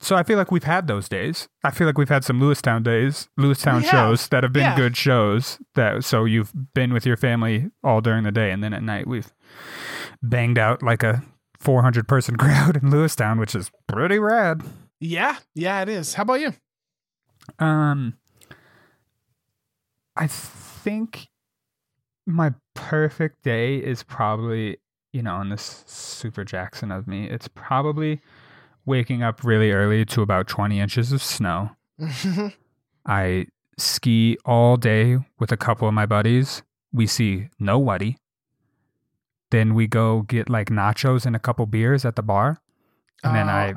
[0.00, 1.46] so I feel like we've had those days.
[1.62, 3.90] I feel like we've had some Lewistown days, Lewistown have.
[3.90, 4.76] shows that have been Yeah.
[4.76, 5.58] good shows.
[5.74, 9.06] That so you've been with your family all during the day, and then at night
[9.06, 9.32] we've
[10.22, 11.22] banged out like a
[11.64, 14.62] 400 person crowd in Lewistown, which is pretty rad.
[15.00, 16.14] Yeah, yeah, it is.
[16.14, 16.52] How about you?
[17.58, 18.14] Um,
[20.16, 21.28] I think
[22.26, 24.78] my perfect day is probably,
[25.12, 28.20] you know, on this super Jackson of me, it's probably
[28.86, 31.70] waking up really early to about 20 inches of snow.
[33.06, 33.46] I
[33.76, 36.62] ski all day with a couple of my buddies.
[36.92, 38.16] We see nobody.
[39.54, 42.60] Then we go get like nachos and a couple beers at the bar.
[43.22, 43.74] And then Oh, I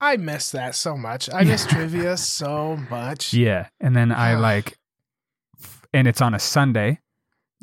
[0.00, 1.30] I miss that so much.
[1.32, 3.32] I miss trivia so much.
[3.32, 4.76] Yeah, and then I like,
[5.94, 6.98] and it's on a Sunday,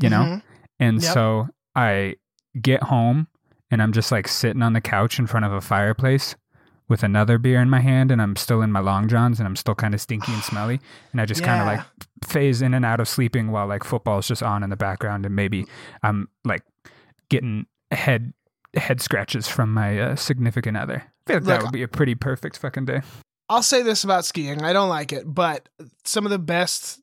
[0.02, 0.42] you know, Mhm.
[0.80, 1.14] and Yep.
[1.14, 2.16] so I
[2.62, 3.28] get home
[3.70, 6.36] and I'm just like sitting on the couch in front of a fireplace
[6.88, 9.58] with another beer in my hand, and I'm still in my long johns, and I'm
[9.58, 10.80] still kind of stinky and smelly,
[11.12, 11.82] and I just kind of like
[12.26, 15.36] phase in and out of sleeping while like football's just on in the background, and
[15.36, 15.66] maybe
[16.02, 16.64] I'm like
[17.30, 18.34] getting head
[18.76, 21.04] head scratches from my uh, significant other.
[21.28, 23.02] I feel like that would be a pretty perfect fucking day.
[23.50, 24.62] I'll say this about skiing.
[24.62, 25.70] I don't like it, but
[26.04, 27.00] some of the best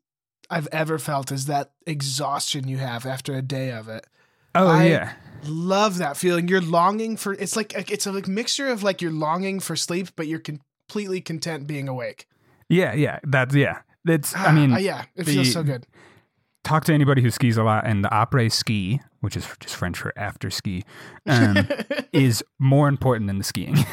[0.51, 4.07] I've ever felt is that exhaustion you have after a day of it.
[4.55, 5.13] Oh I- yeah.
[5.47, 6.49] love that feeling.
[6.49, 10.09] You're longing for it's like it's a like mixture of like you're longing for sleep,
[10.17, 12.29] but you're completely content being awake.
[12.69, 13.81] Yeah, yeah, that's yeah.
[14.07, 15.87] It's I mean, Ah, yeah, it the- feels so good.
[16.65, 19.97] Talk to anybody who skis a lot, and the après ski, which is just French
[19.99, 20.85] for after ski,
[21.27, 21.69] um,
[22.13, 23.77] is more important than the skiing.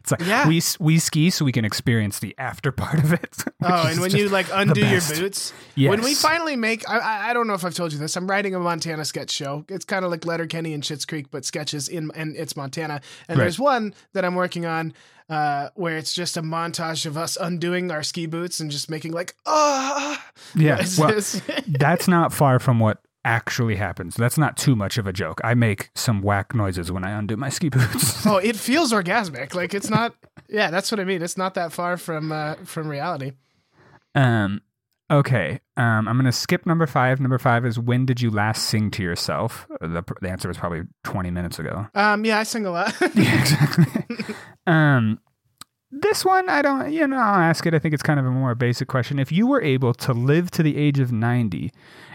[0.00, 0.46] it's like Yeah.
[0.46, 3.44] we we ski so we can experience the after part of it.
[3.66, 7.32] Oh, and when you like undo your boots, when we finally make, I- I, I
[7.32, 8.14] don't know if I've told you this.
[8.14, 9.64] I'm writing a Montana sketch show.
[9.70, 13.00] It's kind of like Letterkenny and Schitt's Creek, but sketches in and it's Montana.
[13.26, 13.44] And Right.
[13.44, 14.92] there's one that I'm working on
[15.28, 19.12] uh, where it's just a montage of us undoing our ski boots and just making
[19.12, 20.24] like ah.
[20.54, 21.20] yeah, well,
[21.66, 24.16] that's not far from what actually happens.
[24.16, 25.40] That's not too much of a joke.
[25.42, 28.26] I make some whack noises when I undo my ski boots.
[28.26, 29.54] oh, it feels orgasmic.
[29.54, 30.14] Like it's not.
[30.48, 31.22] Yeah, that's what I mean.
[31.22, 33.32] It's not that far from uh, from reality.
[34.14, 34.60] Um,
[35.10, 35.60] okay.
[35.76, 37.20] Um, I'm gonna skip number five.
[37.20, 39.66] Number five is when did you last sing to yourself?
[39.80, 41.86] The, the answer was probably 20 minutes ago.
[41.94, 42.94] Um, yeah, I sing a lot.
[43.14, 44.34] Yeah, exactly.
[44.66, 45.20] um,
[45.90, 46.92] this one I don't.
[46.92, 47.74] You know, I'll ask it.
[47.74, 49.18] I think it's kind of a more basic question.
[49.18, 51.70] If you were able to live to the age of 90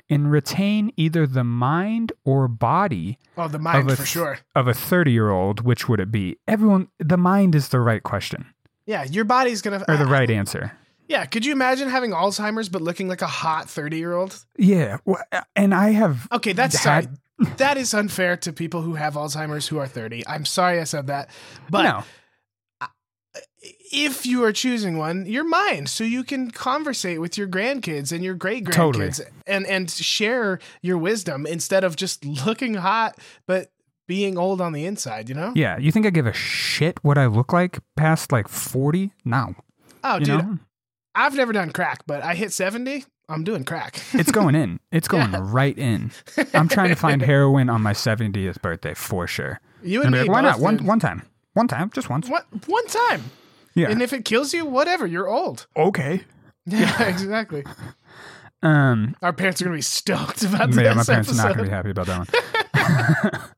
[0.10, 4.40] and retain either the mind or body oh, the mind a for sure.
[4.56, 6.38] of a 30 year old, which would it be?
[6.48, 8.46] Everyone, the mind is the right question
[8.86, 9.86] Yeah, your body's gonna.
[9.88, 10.74] or the right answer.
[11.10, 14.46] Yeah, could you imagine having Alzheimer's but looking like a hot 30 year old?
[14.58, 15.22] Yeah, well,
[15.56, 17.54] and I have Okay, that's had- sorry.
[17.58, 20.26] that is unfair to people who have Alzheimer's who are 30.
[20.28, 21.30] I'm sorry I said that.
[21.70, 22.04] But no.
[23.92, 25.88] if you are choosing one, you're mine.
[25.88, 29.08] So you can conversate with your grandkids and your great Totally.
[29.08, 33.18] grandkids and, and share your wisdom instead of just looking hot
[33.48, 33.72] but
[34.08, 35.52] being old on the inside, you know?
[35.56, 39.12] Yeah, you think I give a shit what I look like past like 40?
[39.26, 39.56] No.
[40.04, 40.58] Oh, You dude, know?
[41.26, 43.06] I've never done crack, but I hit 70.
[43.28, 44.02] I'm doing crack.
[44.14, 44.80] It's going in.
[44.92, 45.42] It's going Yeah.
[45.44, 46.12] right in.
[46.54, 49.60] I'm trying to find heroin on my 70th birthday for sure.
[49.84, 50.20] you And and me.
[50.22, 50.60] like, why not?
[50.60, 50.88] One dude.
[50.88, 51.24] one time.
[51.54, 52.30] One time, just once.
[52.30, 53.24] One, one time.
[53.76, 53.90] Yeah.
[53.92, 55.68] And if it kills you, whatever, you're old.
[55.76, 56.24] okay.
[56.66, 57.64] Yeah, exactly.
[58.62, 61.56] Um Our parents are going to be stoked about yeah, this my parents are not
[61.56, 62.20] going to be happy about that
[63.30, 63.50] one.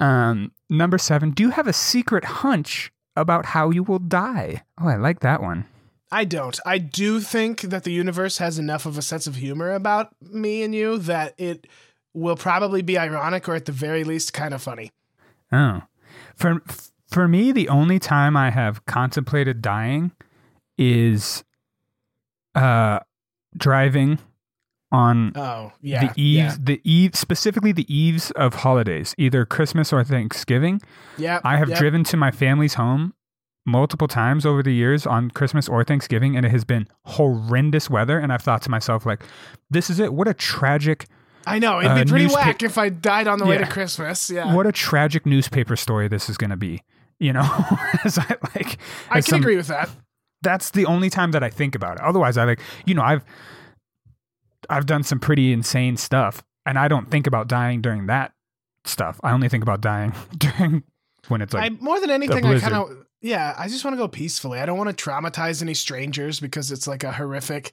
[0.00, 4.62] um number 7, do you have a secret hunch about how you will die?
[4.80, 5.64] Oh, I like that one.
[6.12, 6.58] I don't.
[6.66, 10.62] I do think that the universe has enough of a sense of humor about me
[10.62, 11.66] and you that it
[12.12, 14.90] will probably be ironic or at the very least kind of funny.
[15.52, 15.82] Oh.
[16.34, 16.62] For
[17.08, 20.12] for me, the only time I have contemplated dying
[20.76, 21.44] is
[22.54, 23.00] uh
[23.56, 24.18] driving
[24.92, 26.12] on Oh, yeah.
[26.12, 30.80] the eves the eve specifically the eves of holidays, either Christmas or Thanksgiving.
[31.16, 31.40] Yeah.
[31.44, 31.78] I have yep.
[31.78, 33.14] driven to my family's home
[33.66, 38.18] multiple times over the years on Christmas or Thanksgiving and it has been horrendous weather
[38.18, 39.22] and I've thought to myself like
[39.68, 41.06] this is it what a tragic
[41.46, 41.78] I know.
[41.78, 44.28] It'd uh, be pretty newspa- whack if I died on the way to Christmas.
[44.30, 44.54] Yeah.
[44.54, 46.82] what a tragic newspaper story this is going to be
[47.18, 47.42] you know
[48.04, 48.78] as I like
[49.10, 49.88] I can some- agree with that.
[50.42, 52.02] that's the only time that I think about it.
[52.02, 53.24] Otherwise, I like, you know, I've
[54.68, 58.32] I've done some pretty insane stuff, and I don't think about dying during that
[58.84, 59.20] stuff.
[59.22, 60.82] I only think about dying during
[61.28, 63.54] when it's I like, more than anything, I kind of yeah.
[63.58, 64.58] I just want to go peacefully.
[64.60, 67.72] I don't want to traumatize any strangers because it's like a horrific,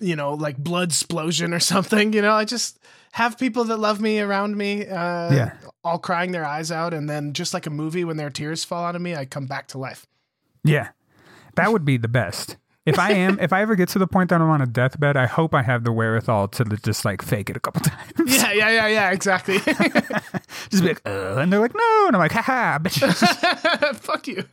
[0.00, 2.12] you know, like blood explosion or something.
[2.12, 2.78] You know, I just
[3.12, 5.52] have people that love me around me, uh, Yeah.
[5.84, 8.84] all crying their eyes out, and then just like a movie, when their tears fall
[8.84, 10.06] out of me, I come back to life.
[10.64, 10.88] yeah,
[11.54, 12.56] that would be the best.
[12.86, 15.16] If I am, if I ever get to the point that I'm on a deathbed,
[15.16, 18.12] I hope I have the wherewithal to just like fake it a couple times.
[18.24, 19.10] Yeah, yeah, yeah, yeah.
[19.10, 19.58] Exactly.
[20.70, 23.96] just be like, uh, and they're like, no, and I'm like, haha, bitch.
[23.96, 24.44] Fuck you.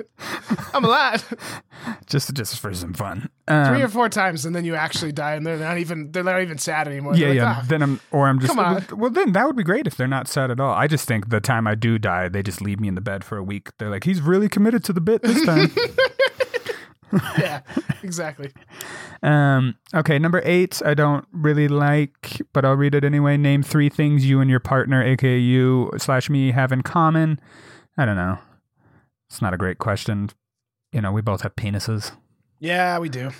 [0.73, 1.31] I'm alive.
[2.07, 3.29] just just for some fun.
[3.47, 6.23] Um, Three or four times, and then you actually die, and they're not even they're
[6.23, 7.13] not even sad anymore.
[7.15, 7.43] Yeah, They're yeah.
[7.49, 8.55] like, "Ah, Then I'm, or I'm just.
[8.55, 8.83] Come on.
[8.97, 10.73] Well, then that would be great if they're not sad at all.
[10.73, 13.23] I just think the time I do die, they just leave me in the bed
[13.23, 13.69] for a week.
[13.77, 15.71] They're like, he's really committed to the bit this time.
[17.37, 17.61] yeah,
[18.01, 18.51] exactly.
[19.21, 19.75] um.
[19.93, 20.81] Okay, number eight.
[20.85, 23.37] I don't really like, but I'll read it anyway.
[23.37, 27.39] Name three things you and your partner, aka you slash me, have in common.
[27.97, 28.39] I don't know.
[29.29, 30.29] It's not a great question.
[30.91, 32.11] You know, we both have penises.
[32.59, 33.31] Yeah, we do.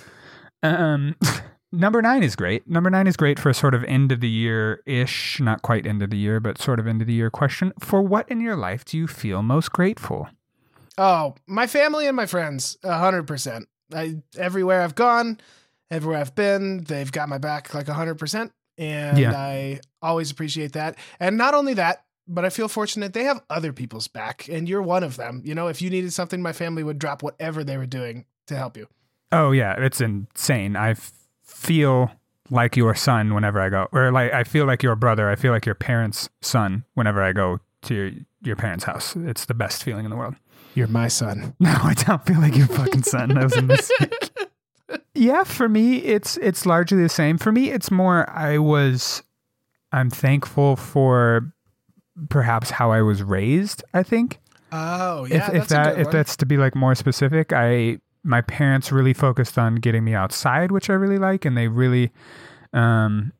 [0.62, 1.16] Um,
[1.72, 2.68] number nine is great.
[2.68, 5.86] Number nine is great for a sort of end of the year ish, not quite
[5.86, 7.72] end of the year, but sort of end of the year question.
[7.78, 10.28] For what in your life do you feel most grateful?
[10.96, 13.68] Oh, my family and my friends, a hundred percent.
[13.92, 15.38] I everywhere I've gone,
[15.90, 19.32] everywhere I've been, they've got my back like a hundred percent, and Yeah.
[19.34, 20.96] I always appreciate that.
[21.20, 24.82] And not only that, but I feel fortunate they have other people's back, and you're
[24.82, 25.42] one of them.
[25.44, 28.56] You know, if you needed something, my family would drop whatever they were doing to
[28.56, 28.88] help you.
[29.32, 30.76] Oh yeah, it's insane.
[30.76, 30.94] I
[31.42, 32.10] feel
[32.50, 35.28] like your son whenever I go, or like I feel like your brother.
[35.28, 38.10] I feel like your parents' son whenever I go to your,
[38.42, 39.16] your parents' house.
[39.16, 40.36] It's the best feeling in the world.
[40.74, 41.54] You're my son.
[41.60, 43.30] No, I don't feel like your fucking son.
[43.30, 44.30] That was a mistake.
[45.14, 47.38] yeah, for me, it's it's largely the same.
[47.38, 49.22] For me, it's more I was
[49.92, 51.52] I'm thankful for
[52.28, 53.82] perhaps how I was raised.
[53.94, 54.40] I think
[54.76, 58.90] Oh yeah, if, if that if that's to be like more specific, I my parents
[58.90, 62.10] really focused on getting me outside, which I really like, and they really,
[62.72, 63.32] um,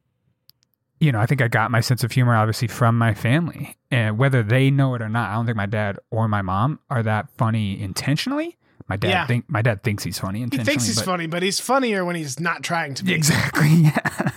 [1.00, 4.18] you know, I think I got my sense of humor obviously from my family, and
[4.18, 7.02] whether they know it or not, I don't think my dad or my mom are
[7.02, 8.56] that funny intentionally.
[8.88, 9.26] My dad Yeah.
[9.26, 12.16] think my dad thinks he's funny he thinks he's but- funny, but he's funnier when
[12.16, 13.12] he's not trying to be.
[13.14, 13.68] Exactly.
[13.96, 14.30] Yeah.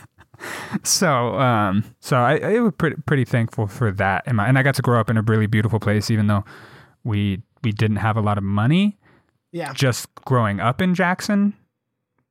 [0.84, 4.64] so, um, so I, I was pretty pretty thankful for that, and, my, and I
[4.64, 6.44] got to grow up in a really beautiful place, even though
[7.04, 8.98] we we didn't have a lot of money.
[9.52, 9.74] Yeah.
[9.74, 11.54] Just growing up in Jackson,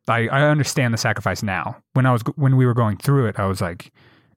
[0.09, 1.83] I I understand the sacrifice now.
[1.95, 3.93] When I was when we were going through it, I was like,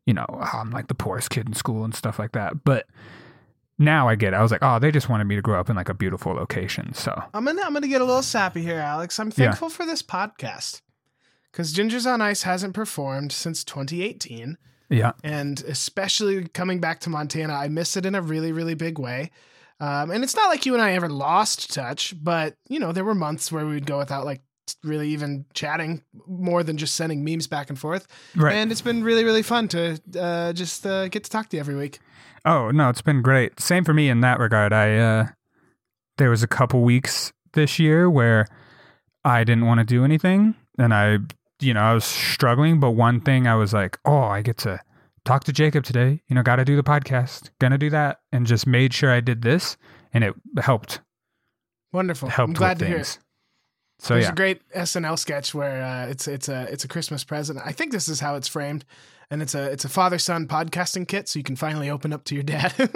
[0.10, 2.64] you know, oh, I'm like the poorest kid in school and stuff like that.
[2.64, 2.88] But
[3.78, 4.38] now I get it.
[4.38, 6.34] I was like, oh, they just wanted me to grow up in like a beautiful
[6.34, 6.94] location.
[6.96, 9.20] So I'm gonna I'm gonna get a little sappy here, Alex.
[9.20, 9.34] I'm Yeah.
[9.52, 10.82] thankful for this podcast
[11.52, 14.58] because Gingers on Ice hasn't performed since 2018,
[14.90, 18.98] yeah, and especially coming back to Montana, I miss it in a really really big
[18.98, 19.30] way.
[19.80, 23.06] Um, and it's not like you and I ever lost touch, but you know there
[23.06, 24.42] were months where we would go without like
[24.84, 28.08] really even chatting more than just sending memes back and forth.
[28.36, 28.56] right.
[28.56, 31.62] And it's been really really fun to uh, just uh, get to talk to you
[31.62, 32.00] every week.
[32.46, 33.60] Oh no, it's been great.
[33.60, 34.74] Same for me in that regard.
[34.74, 35.28] I uh
[36.18, 38.48] there was a couple weeks this year where
[39.24, 41.20] I didn't want to do anything and I
[41.62, 44.80] you know, I was struggling, but one thing I was like, "Oh, I get to
[45.26, 46.22] talk to Jacob today.
[46.28, 47.50] You know, got to do the podcast.
[47.60, 49.76] To do that." And just made sure I did this
[50.14, 51.02] and it helped
[51.92, 52.30] Wonderful.
[52.30, 52.90] helped I'm glad with things.
[52.90, 53.20] hear it.
[54.00, 54.32] So There's yeah.
[54.32, 57.60] a great SNL sketch where uh, it's it's a it's a Christmas present.
[57.64, 58.86] I think this is how it's framed,
[59.30, 62.24] and it's a it's a father son podcasting kit, so you can finally open up
[62.26, 62.74] to your dad.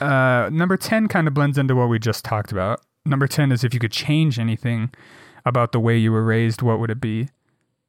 [0.00, 2.80] Uh, number 10 kind of blends into what we just talked about.
[3.04, 4.90] Number 10 is if you could change anything
[5.44, 7.28] about the way you were raised, what would it be?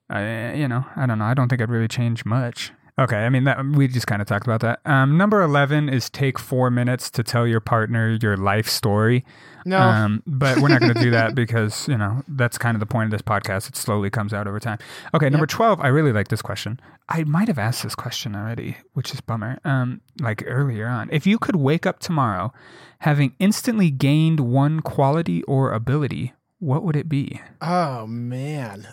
[0.09, 1.25] I, you know, I don't know.
[1.25, 2.71] I don't think I'd really change much.
[2.99, 4.81] Okay, I mean that we just kind of talked about that.
[4.85, 9.23] Um, number eleven is take four minutes to tell your partner your life story.
[9.65, 12.81] no, Um, but we're not going to do that because you know that's kind of
[12.81, 13.69] the point of this podcast.
[13.69, 14.79] It slowly comes out over time.
[15.13, 15.79] Okay, number twelve.
[15.79, 16.77] I really like this question.
[17.07, 19.59] I might have asked this question already, which is bummer.
[19.63, 22.51] Um, like earlier on, if you could wake up tomorrow
[22.99, 27.39] having instantly gained one quality or ability, what would it be?
[27.61, 28.89] oh man,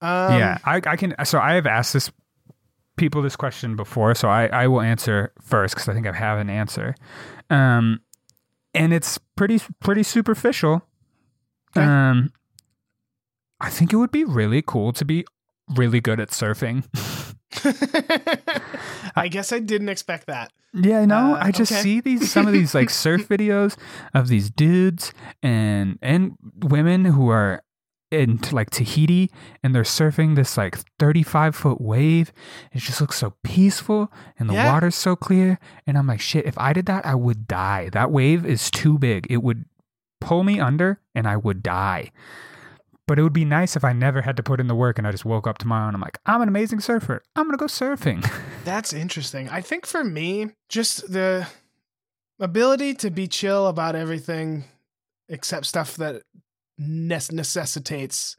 [0.00, 1.16] um, yeah, I, I can.
[1.24, 2.12] So I have asked this
[2.98, 6.38] people this question before, so I, I will answer first because I think I have
[6.38, 6.94] an answer.
[7.48, 8.00] Um,
[8.74, 10.82] and it's pretty pretty superficial.
[11.76, 11.86] Okay.
[11.86, 12.32] Um,
[13.60, 15.24] I think it would be really cool to be
[15.76, 16.84] really good at surfing.
[19.16, 20.52] I guess I didn't expect that.
[20.74, 21.80] Yeah, no, Uh, I just okay.
[21.80, 23.76] see these some of these like surf videos
[24.14, 27.62] of these dudes and and women who are
[28.10, 29.30] in like Tahiti
[29.62, 32.32] and they're surfing this like 35 foot wave.
[32.72, 34.72] It just looks so peaceful and the Yeah.
[34.72, 35.58] water's so clear.
[35.86, 37.90] And I'm like, shit, if I did that, I would die.
[37.92, 39.26] That wave is too big.
[39.30, 39.64] It would
[40.20, 42.10] pull me under and I would die.
[43.06, 45.06] But it would be nice if I never had to put in the work and
[45.06, 47.22] I just woke up tomorrow and I'm like, I'm an amazing surfer.
[47.36, 48.28] I'm going to go surfing.
[48.64, 49.48] That's interesting.
[49.48, 51.46] I think for me, just the
[52.40, 54.64] ability to be chill about everything
[55.28, 56.22] except stuff that
[56.78, 58.36] necessitates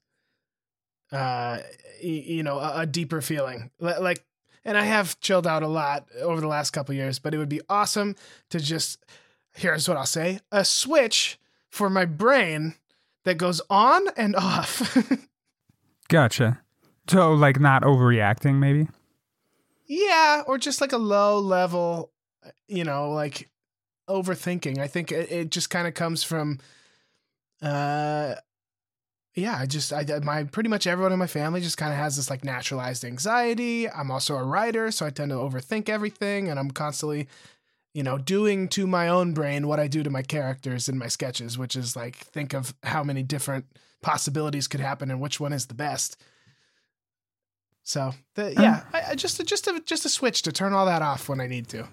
[1.11, 1.59] uh
[2.01, 4.23] you know a, a deeper feeling like
[4.63, 7.49] and i have chilled out a lot over the last couple years but it would
[7.49, 8.15] be awesome
[8.49, 9.05] to just
[9.53, 12.75] here's what i'll say a switch for my brain
[13.25, 14.97] that goes on and off
[16.09, 16.59] Gotcha.
[17.07, 18.87] So like not overreacting maybe?
[19.85, 22.11] Yeah, or just like a low level,
[22.67, 23.49] you know, like
[24.09, 24.79] overthinking.
[24.79, 26.59] I think it, it just kind of comes from,
[27.61, 28.35] uh,
[29.35, 32.15] yeah, I just, I, my, pretty much everyone in my family just kind of has
[32.15, 33.89] this like naturalized anxiety.
[33.89, 37.27] I'm also a writer, so I tend to overthink everything and I'm constantly,
[37.93, 41.07] you know, doing to my own brain what I do to my characters in my
[41.07, 43.65] sketches, which is like think of how many different
[44.01, 46.21] possibilities could happen and which one is the best.
[47.83, 51.01] So the, yeah, I, I just just a just a switch to turn all that
[51.01, 51.87] off when I need to.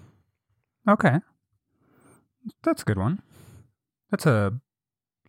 [0.87, 1.19] Okay.
[2.63, 3.21] That's a good one.
[4.11, 4.53] That's a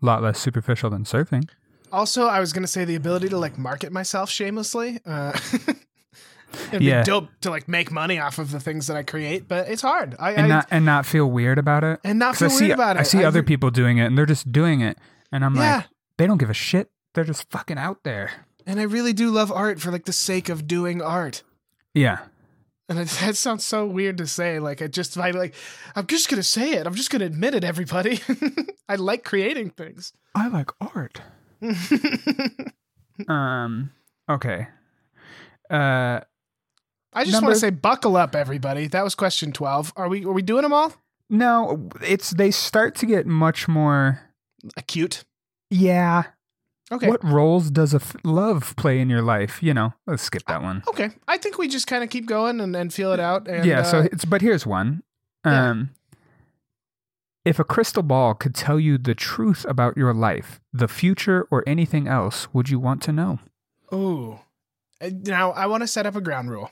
[0.01, 1.49] lot less superficial than surfing.
[1.91, 5.01] Also, I was gonna say the ability to like market myself shamelessly.
[5.07, 5.39] Uh,
[6.73, 7.01] it'd Yeah.
[7.03, 9.83] be dope to like make money off of the things that I create, but it's
[9.83, 10.15] hard.
[10.19, 12.01] I, And I not and not feel weird about it.
[12.05, 13.01] and not feel I see weird about it.
[13.01, 14.99] I see other people doing it and they're just doing it
[15.33, 15.77] and I'm Yeah.
[15.77, 16.91] like they don't give a shit.
[17.15, 18.31] They're just fucking out there.
[18.67, 21.43] And I really do love art for like the sake of doing art.
[21.95, 22.19] Yeah.
[22.89, 24.59] And it, that sounds so weird to say.
[24.61, 25.55] Like, I just, I like,
[25.95, 26.87] I'm just going to say it.
[26.87, 28.21] I'm just going to admit it, everybody.
[28.89, 30.13] I like creating things.
[30.35, 31.21] I like art.
[33.29, 33.91] um.
[34.29, 34.69] Okay.
[35.71, 36.21] Uh.
[37.13, 38.87] I just Number- want to say, buckle up, everybody.
[38.87, 39.95] That was question 12.
[39.97, 40.93] Are we, are we doing them all?
[41.31, 44.21] No, it's they start to get much more.
[44.77, 45.25] Acute.
[45.71, 46.25] Yeah.
[46.91, 47.09] Okay.
[47.09, 49.63] What roles does a f- love play in your life?
[49.63, 50.83] You know, let's skip that one.
[50.89, 51.11] Okay.
[51.27, 53.47] I think we just kind of keep going and, and feel it out.
[53.47, 53.83] And, yeah.
[53.83, 55.03] so uh, it's but here's one.
[55.45, 55.71] Yeah.
[55.71, 55.91] Um.
[57.45, 61.65] If a crystal ball could tell you the truth about your life, the future, or
[61.67, 63.39] anything else, would you want to know?
[63.93, 64.41] Ooh.
[65.01, 66.71] Uh, Now, I want to set up a ground rule.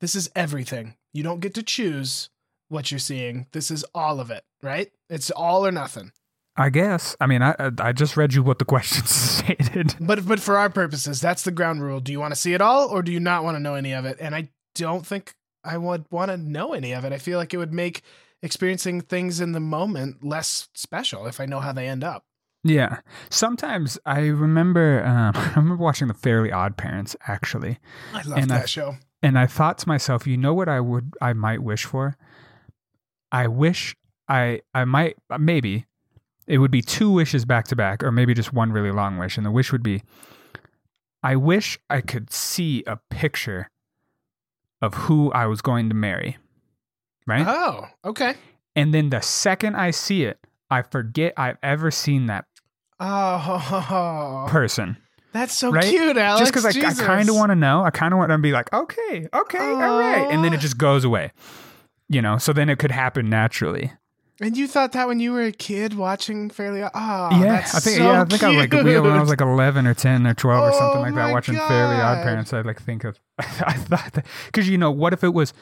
[0.00, 0.96] This is everything.
[1.14, 2.28] You don't get to choose
[2.68, 3.46] what you're seeing.
[3.52, 4.90] This is all of it, right?
[5.08, 6.12] It's all or nothing.
[6.60, 7.16] I guess.
[7.20, 9.94] I mean, I I just read you what the question stated.
[9.98, 12.00] But but for our purposes, that's the ground rule.
[12.00, 13.92] Do you want to see it all or do you not want to know any
[13.92, 14.18] of it?
[14.20, 17.12] And I don't think I would want to know any of it.
[17.12, 18.02] I feel like it would make
[18.42, 22.24] experiencing things in the moment less special if I know how they end up.
[22.62, 23.00] Yeah.
[23.30, 27.78] Sometimes I remember um, I remember watching the Fairly Odd Parents actually,
[28.12, 28.96] I love that I- show.
[29.22, 32.16] and I thought to myself, you know what I would I might wish for?
[33.32, 33.96] I wish
[34.28, 35.86] I I might maybe
[36.50, 39.36] it would be two wishes back to back or maybe just one really long wish
[39.36, 40.02] and the wish would be
[41.22, 43.68] I wish I could see a picture
[44.82, 46.38] of who I was going to marry.
[47.26, 47.46] Right?
[47.46, 48.34] Oh, okay.
[48.74, 50.38] And then the second I see it,
[50.70, 52.46] I forget I've ever seen that
[52.98, 54.96] Oh, person.
[55.32, 55.84] that's so Right?
[55.84, 56.40] cute, Alex.
[56.40, 57.84] just because I, I kind of want to know.
[57.84, 60.78] I kind of want to be like, okay, okay, all right, and then it just
[60.78, 61.32] goes away.
[62.08, 63.92] You know, so then it could happen naturally.
[64.40, 66.92] And you thought that when you were a kid watching Fairly Odd?
[66.94, 69.28] Oh, yeah, that's I think so yeah, I think I was like when I was
[69.28, 72.52] like eleven or ten or twelve or something Oh like that, watching Fairly Odd Parents.
[72.52, 73.20] I'd like think of.
[73.38, 75.52] I thought because you know, what if it was.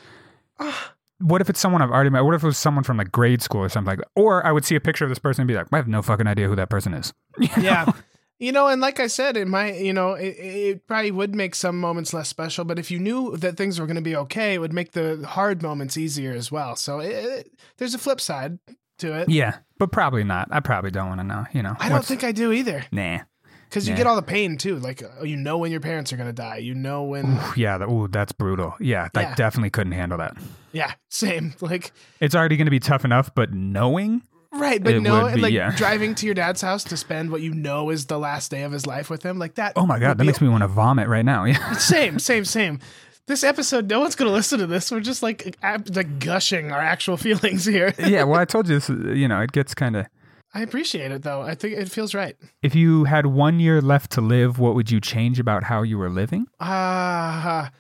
[0.60, 0.94] Ah.
[1.20, 2.20] What if it's someone I've already met?
[2.20, 4.08] What if it was someone from like grade school or something like that?
[4.14, 6.00] Or I would see a picture of this person and be like, I have no
[6.00, 7.12] fucking idea who that person is.
[7.60, 7.90] yeah.
[8.38, 11.54] You know, and like I said, it might, you know, it, it probably would make
[11.56, 14.54] some moments less special, but if you knew that things were going to be okay,
[14.54, 16.76] it would make the hard moments easier as well.
[16.76, 18.58] So it, it, there's a flip side
[18.98, 19.28] to it.
[19.28, 20.48] Yeah, but probably not.
[20.52, 21.46] I probably don't want to know.
[21.52, 22.84] You know, I don't think I do either.
[22.92, 23.20] Nah.
[23.68, 23.98] Because you Yeah.
[23.98, 24.78] get all the pain too.
[24.78, 26.56] Like, uh, you know when your parents are going to die.
[26.58, 27.26] You know when.
[27.36, 28.74] Ooh, yeah, that, ooh, that's brutal.
[28.80, 30.36] Yeah, I definitely couldn't handle that.
[30.72, 31.54] Yeah, same.
[31.60, 34.22] Like, It's already going to be tough enough, but knowing,
[34.58, 34.82] right.
[34.82, 35.74] But It no, be, like yeah.
[35.76, 38.72] driving to your dad's house to spend what you know is the last day of
[38.72, 39.72] his life with him, like that.
[39.76, 41.44] oh my god, that makes me want to vomit right now.
[41.44, 42.80] Yeah, same, same, same.
[43.26, 44.90] This episode, no one's going to listen to this.
[44.90, 47.92] We're just like ab- like gushing our actual feelings here.
[47.98, 48.24] yeah.
[48.24, 48.88] Well, I told you this.
[48.88, 50.06] You know, it gets kind of.
[50.54, 51.42] I appreciate it though.
[51.42, 52.34] I think it feels right.
[52.62, 55.98] If you had one year left to live, what would you change about how you
[55.98, 56.46] were living?
[56.58, 57.70] Ah,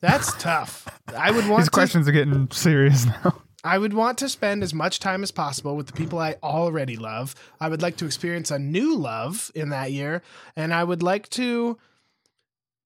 [0.00, 0.86] that's tough.
[1.16, 3.42] I would want These to, questions are getting serious now.
[3.64, 6.96] I would want to spend as much time as possible with the people I already
[6.96, 7.34] love.
[7.60, 10.20] I would like to experience a new love in that year,
[10.54, 11.78] and I would like to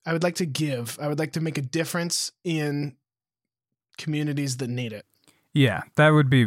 [0.07, 0.97] I would like to give.
[1.03, 2.97] I would like to make a difference in
[3.99, 5.05] communities that need it.
[5.53, 6.47] Yeah, that would be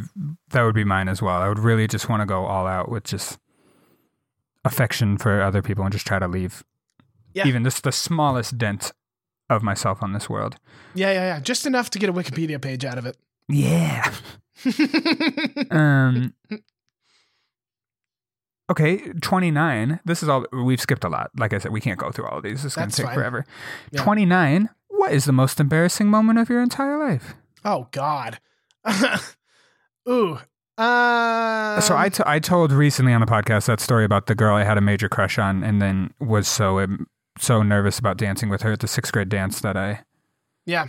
[0.50, 1.41] that would be mine as well.
[1.41, 3.38] I would really just want to go all out with just
[4.63, 6.63] affection for other people and just try to leave
[7.34, 7.48] Yeah.
[7.48, 8.94] even just the smallest dent
[9.50, 10.56] of myself on this world.
[10.94, 11.39] Yeah, yeah, yeah.
[11.39, 13.17] Just enough to get a Wikipedia page out of it.
[13.51, 14.11] Yeah.
[15.71, 16.33] Um.
[18.69, 19.99] Okay, twenty nine.
[20.05, 21.31] This is all we've skipped a lot.
[21.35, 22.63] Like I said, we can't go through all of these.
[22.63, 23.15] It's going to take fine.
[23.15, 23.45] forever.
[23.91, 24.03] Yeah.
[24.03, 24.69] Twenty nine.
[24.89, 27.33] What is the most embarrassing moment of your entire life?
[27.65, 28.39] oh God.
[30.09, 30.39] Ooh.
[30.77, 34.55] Uh, so I, t- I told recently on the podcast that story about the girl
[34.55, 38.49] I had a major crush on, and then was so um, so nervous about dancing
[38.49, 40.03] with her at the sixth grade dance that I
[40.65, 40.87] yeah.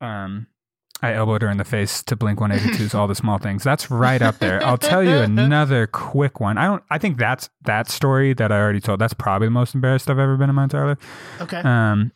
[0.00, 0.46] um
[1.04, 3.62] I elbowed her in the face to Blink 182's All the Small Things.
[3.62, 4.64] That's right up there.
[4.64, 6.58] I'll tell you another quick one.
[6.58, 9.00] I don't I think that's that story that I already told.
[9.00, 10.98] That's probably the most embarrassed I've ever been in my entire life.
[11.40, 11.58] Okay.
[11.58, 12.12] Um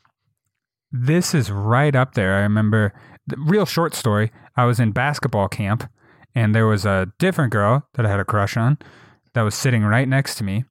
[0.91, 2.35] this is right up there.
[2.37, 2.93] I remember
[3.27, 4.31] the real short story.
[4.57, 5.89] I was in basketball camp
[6.35, 8.79] and there was a different girl that I had a crush on
[9.35, 10.65] that was sitting right next to me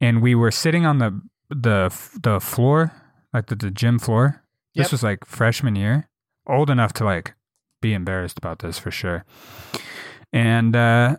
[0.00, 2.92] and we were sitting on the the the floor,
[3.32, 4.42] like the, the gym floor.
[4.74, 4.92] This Yep.
[4.92, 6.08] was like freshman year.
[6.46, 7.34] Old enough to like
[7.80, 9.24] be embarrassed about this for sure.
[10.32, 11.16] And uh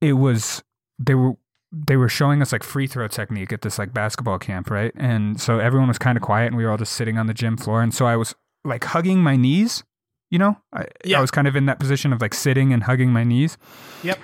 [0.00, 0.62] it was
[0.98, 1.32] they were
[1.72, 4.92] they were showing us like free throw technique at this like basketball camp, right?
[4.96, 7.34] And so everyone was kind of quiet and we were all just sitting on the
[7.34, 7.82] gym floor.
[7.82, 8.34] And so I was
[8.64, 9.84] like hugging my knees,
[10.30, 10.56] you know?
[10.72, 11.18] I, Yeah.
[11.18, 13.58] I was kind of in that position of like sitting and hugging my knees.
[14.02, 14.18] Yep.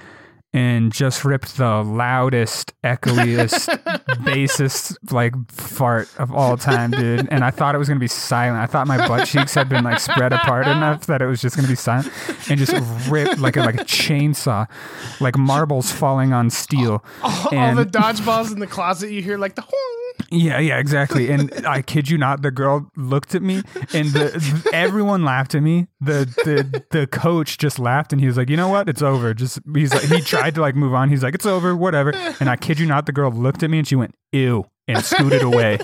[0.54, 3.68] And just ripped the loudest, echoiest,
[4.24, 7.28] bassest like fart of all time, dude.
[7.30, 8.58] And I thought it was gonna be silent.
[8.62, 11.56] I thought my butt cheeks had been like spread apart enough that it was just
[11.56, 12.10] gonna be silent,
[12.48, 12.72] and just
[13.10, 14.66] ripped like a like a chainsaw,
[15.20, 17.04] like marbles falling on steel.
[17.22, 19.62] all And- the dodgeballs in the closet, you hear like the.
[20.30, 21.30] Yeah, yeah, exactly.
[21.30, 23.56] And I kid you not, the girl looked at me,
[23.92, 25.88] and the everyone laughed at me.
[26.00, 28.88] The the the coach just laughed, and he was like, "You know what?
[28.88, 31.08] It's over." Just he's like, he tried to like move on.
[31.08, 33.78] He's like, "It's over, whatever." And I kid you not, the girl looked at me
[33.78, 35.78] and she went, "Ew," and scooted away.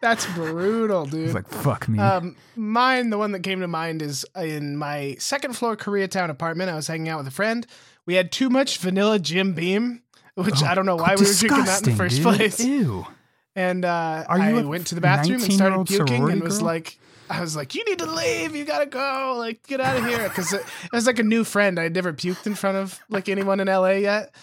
[0.00, 1.22] That's brutal, dude.
[1.26, 5.14] was like, "Fuck me." Um, mine, the one that came to mind is in my
[5.20, 6.70] second floor Koreatown apartment.
[6.70, 7.64] I was hanging out with a friend.
[8.04, 10.01] We had too much vanilla Jim Beam,
[10.34, 12.24] which I don't know why we were drinking that in the first dude.
[12.24, 12.60] place.
[12.60, 13.06] Ew.
[13.54, 16.66] And uh, I went to the bathroom and started puking and was girl?
[16.66, 18.56] like, I was like, you need to leave.
[18.56, 19.34] You gotta go.
[19.38, 20.28] Like, get out of here.
[20.28, 21.78] Because it, it was like a new friend.
[21.78, 24.34] I'd never puked in front of like anyone in LA yet.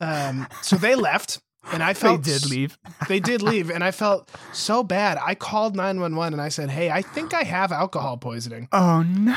[0.00, 1.40] Um, so they left.
[1.72, 2.78] And I felt They did leave.
[3.08, 5.16] they did leave, and I felt so bad.
[5.24, 8.68] I called 911 and I said, Hey, I think I have alcohol poisoning.
[8.70, 9.36] Oh no.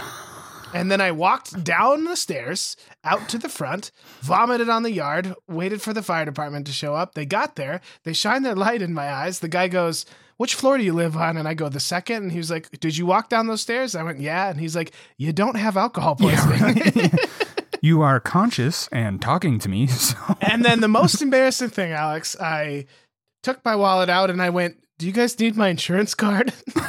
[0.73, 3.91] And then I walked down the stairs out to the front,
[4.21, 7.13] vomited on the yard, waited for the fire department to show up.
[7.13, 9.39] They got there, they shined their light in my eyes.
[9.39, 10.05] The guy goes,
[10.37, 11.37] Which floor do you live on?
[11.37, 12.23] And I go, The second.
[12.23, 13.95] And he was like, Did you walk down those stairs?
[13.95, 14.49] I went, Yeah.
[14.49, 17.11] And he's like, You don't have alcohol poisoning.
[17.79, 19.87] You are conscious and talking to me.
[19.97, 22.87] So and then the most embarrassing thing, Alex, I
[23.43, 26.53] took my wallet out and I went, Do you guys need my insurance card?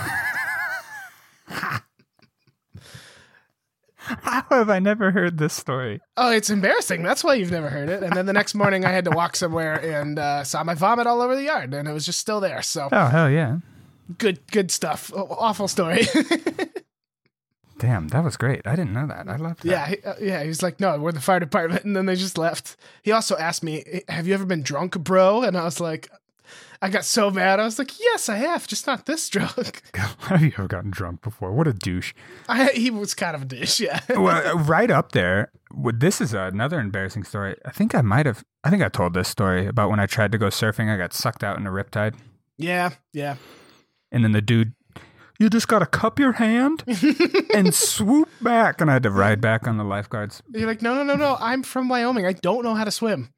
[4.22, 6.00] how have I never heard this story?
[6.16, 7.02] Oh, it's embarrassing.
[7.02, 8.02] That's why you've never heard it.
[8.02, 11.06] And then the next morning, I had to walk somewhere and uh, saw my vomit
[11.06, 12.62] all over the yard, and it was just still there.
[12.62, 13.58] So Oh hell yeah.
[14.18, 15.12] good, good stuff.
[15.14, 16.06] Awful story.
[17.78, 18.66] Damn, that was great.
[18.66, 19.28] I didn't know that.
[19.28, 19.64] I love that.
[19.70, 20.42] yeah, he, uh, yeah.
[20.42, 22.76] He's like, "No, we're the fire department," and then they just left.
[23.02, 26.08] He also asked me, "Have you ever been drunk, bro?" And I was like,
[26.80, 27.58] I got so mad.
[27.58, 31.22] I was like, "Yes, I have, just not this drunk." Have you ever gotten drunk
[31.22, 31.52] before?
[31.52, 32.14] What a douche.
[32.48, 34.00] I, he was kind of a douche, yeah.
[34.10, 35.50] well, uh, right up there.
[35.94, 37.56] This is another embarrassing story.
[37.64, 38.44] I think I might have.
[38.62, 40.92] I think I told this story about when I tried to go surfing.
[40.92, 42.14] I got sucked out in a riptide,
[42.56, 43.36] yeah, yeah.
[44.12, 44.74] and then the dude,
[45.40, 46.84] you just gotta cup your hand
[47.54, 50.42] and swoop back, and I had to ride back on the lifeguards.
[50.52, 51.36] You're like, "No, no, no, no.
[51.40, 52.24] I'm from Wyoming.
[52.24, 53.30] I don't know how to swim."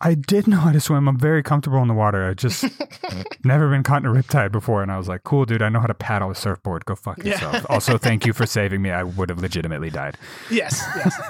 [0.00, 1.08] I did know how to swim.
[1.08, 2.28] I'm very comfortable in the water.
[2.28, 2.64] I just
[3.44, 5.62] never been caught in a riptide before, and I was like, "Cool, dude.
[5.62, 6.84] I know how to paddle a surfboard.
[6.84, 7.32] Go fuck Yeah.
[7.32, 8.90] yourself." also, thank you for saving me.
[8.90, 10.16] I would have legitimately died.
[10.50, 11.20] Yes, yes.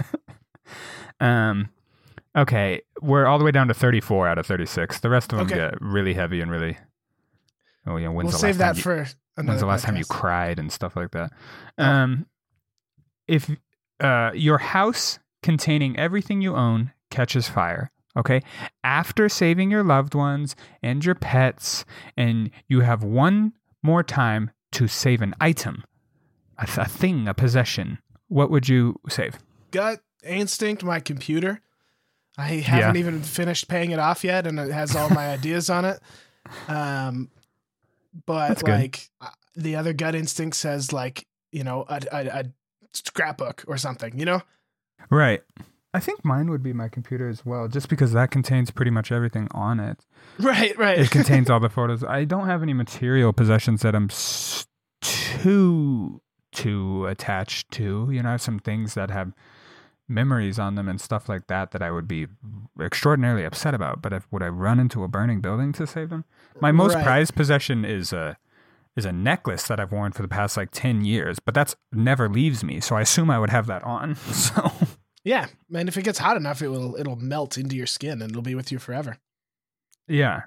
[1.20, 1.68] Um,
[2.36, 5.00] okay, we're all the way down to 34 out of 36.
[5.00, 5.56] The rest of them Okay.
[5.70, 6.76] get really heavy and really.
[7.86, 9.48] Oh yeah, when's we'll the save last that time you, for another.
[9.48, 11.32] when's the last time you cried and stuff like that?
[11.78, 11.84] Oh.
[11.84, 12.26] Um,
[13.26, 13.50] if
[14.00, 18.42] uh your house containing everything you own catches fire, okay,
[18.82, 21.84] after saving your loved ones and your pets,
[22.16, 23.52] and you have one
[23.82, 25.84] more time to save an item,
[26.58, 27.98] a, th- a thing, a possession,
[28.28, 29.38] what would you save?
[29.70, 31.60] gut instinct my computer.
[32.36, 35.84] I haven't even finished paying it off yet and it has all my ideas on
[35.84, 36.00] it.
[36.68, 37.30] Um
[38.24, 42.44] but That's like uh, the other gut instinct says like you know a, a, a
[42.92, 44.40] scrapbook or something you know?
[45.10, 45.42] Right.
[45.98, 49.10] I think mine would be my computer as well, just because that contains pretty much
[49.10, 49.98] everything on it.
[50.38, 52.04] right right It contains all the photos.
[52.04, 54.66] I don't have any material possessions that I'm s-
[55.02, 56.20] too
[56.52, 58.08] too attached to.
[58.10, 59.32] You know, I have some things that have
[60.08, 62.26] memories on them and stuff like that that I would be
[62.80, 64.00] extraordinarily upset about.
[64.00, 66.24] But if would I run into a burning building to save them?
[66.60, 67.04] My most Right.
[67.04, 68.36] prized possession is a
[68.96, 72.28] is a necklace that I've worn for the past like ten years, but that's never
[72.28, 72.80] leaves me.
[72.80, 74.14] So I assume I would have that on.
[74.46, 74.70] So.
[75.28, 78.30] Yeah and if it gets hot enough it will it'll melt into your skin and
[78.30, 79.18] it'll be with you forever
[80.08, 80.44] Yeah.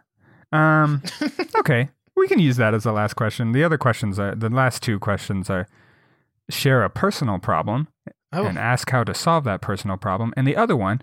[0.52, 1.04] Um
[1.60, 1.90] okay.
[2.16, 3.52] We can use that as the last question.
[3.52, 5.68] The other questions are the last two questions are
[6.50, 7.88] share a personal problem
[8.34, 10.34] oh and ask how to solve that personal problem.
[10.36, 11.00] And the other one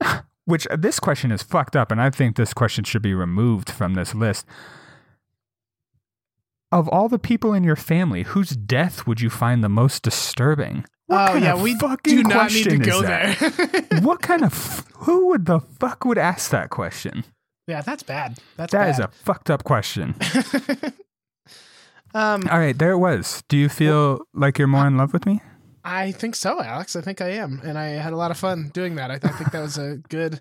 [0.44, 3.68] which uh, this question is fucked up and I think this question should be removed
[3.68, 4.46] from this list.
[6.70, 10.84] Of all the people in your family, whose death would you find the most disturbing?
[11.08, 13.34] What oh kind yeah of we fucking do not need to go there
[14.02, 17.24] what kind of f- who would the fuck would ask that question?
[17.66, 18.90] yeah that's bad that's That bad.
[18.90, 20.14] is a fucked up question.
[22.14, 23.42] um All right, there it was.
[23.48, 25.40] Do you feel like you're more in love with me?
[25.84, 26.96] I think so, Alex.
[26.96, 27.60] I think I am.
[27.64, 29.10] And I had a lot of fun doing that.
[29.10, 30.40] I, I think that was a good,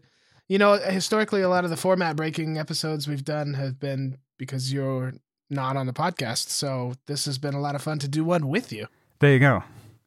[0.49, 4.74] you know, historically, a lot of the format breaking episodes we've done have been because
[4.74, 5.13] you're
[5.49, 6.49] not on the podcast.
[6.49, 8.88] So this has been a lot of fun to do one with you.
[9.20, 9.63] There you go.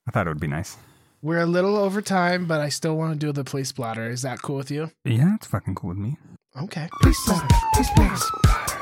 [0.07, 0.77] I thought it would be nice.
[1.23, 4.09] We're a little over time, but I still want to do the police blotter.
[4.09, 4.91] Is that cool with you?
[5.05, 6.17] Yeah, it's fucking cool with me.
[6.61, 6.89] Okay.
[7.03, 8.25] Police blotter, police blotter,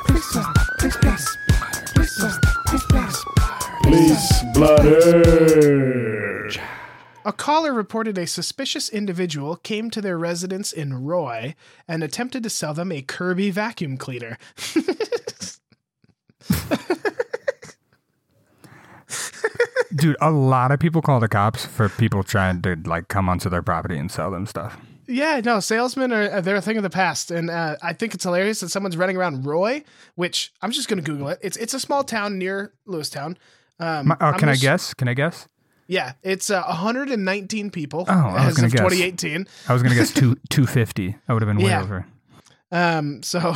[0.06, 1.24] police blotter, police blotter,
[1.92, 3.18] police blotter, police blotter.
[3.82, 6.50] Police blotter.
[7.24, 11.54] A caller reported a suspicious individual came to their residence in Roy
[11.86, 14.38] and attempted to sell them a Kirby vacuum cleaner.
[19.94, 23.48] Dude, a lot of people call the cops for people trying to like come onto
[23.48, 24.76] their property and sell them stuff.
[25.06, 28.24] Yeah, no, salesmen are they're a thing of the past, and uh, I think it's
[28.24, 29.82] hilarious that someone's running around Roy,
[30.16, 31.38] which I'm just gonna Google it.
[31.42, 33.36] It's it's a small town near Lewistown.
[33.80, 34.92] Um, My, oh, I'm can I guess?
[34.92, 35.48] Can I guess?
[35.86, 38.80] Yeah, it's uh, 119 people Oh, I was gonna of guess.
[38.80, 39.46] 2018.
[39.68, 41.16] I was gonna guess two two fifty.
[41.26, 41.82] I would have been way Yeah.
[41.82, 42.06] over.
[42.70, 43.54] Um, so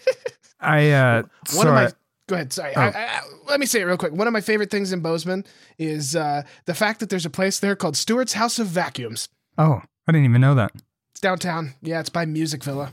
[0.60, 1.92] I uh one so of my I-
[2.30, 2.52] go ahead.
[2.52, 2.80] Sorry, Oh.
[2.80, 4.12] I, I, let me say it real quick.
[4.12, 5.44] One of my favorite things in Bozeman
[5.78, 9.28] is uh, the fact that there's a place there called Stewart's House of Vacuums.
[9.58, 10.72] oh, I didn't even know that.
[11.12, 11.74] It's downtown.
[11.82, 12.90] Yeah, it's by Music Villa.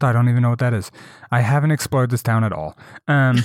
[0.00, 0.90] I don't even know what that is.
[1.30, 2.78] I haven't explored this town at all.
[3.08, 3.38] Um,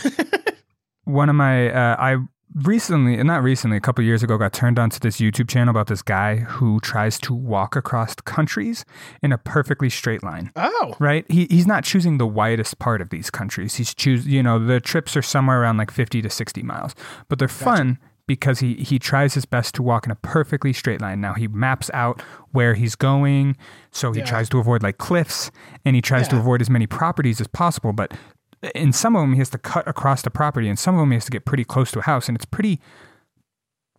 [1.03, 2.17] one of my, uh, I
[2.63, 5.87] recently, not recently, a couple years ago, got turned on to this YouTube channel about
[5.87, 8.85] this guy who tries to walk across countries
[9.21, 10.51] in a perfectly straight line.
[10.55, 11.25] Oh, Right?
[11.29, 13.75] He he's not choosing the widest part of these countries.
[13.75, 16.95] He's choose, you know, the trips are somewhere around like fifty to sixty miles,
[17.27, 21.01] but they're fun because he he tries his best to walk in a perfectly straight
[21.01, 21.21] line.
[21.21, 23.55] Now he maps out where he's going,
[23.91, 24.25] so he Yeah.
[24.25, 25.51] tries to avoid like cliffs
[25.83, 27.93] and he tries to avoid as many properties as possible.
[27.93, 28.13] But
[28.73, 31.11] in some of them, he has to cut across the property, and some of them
[31.11, 32.79] he has to get pretty close to a house, and it's pretty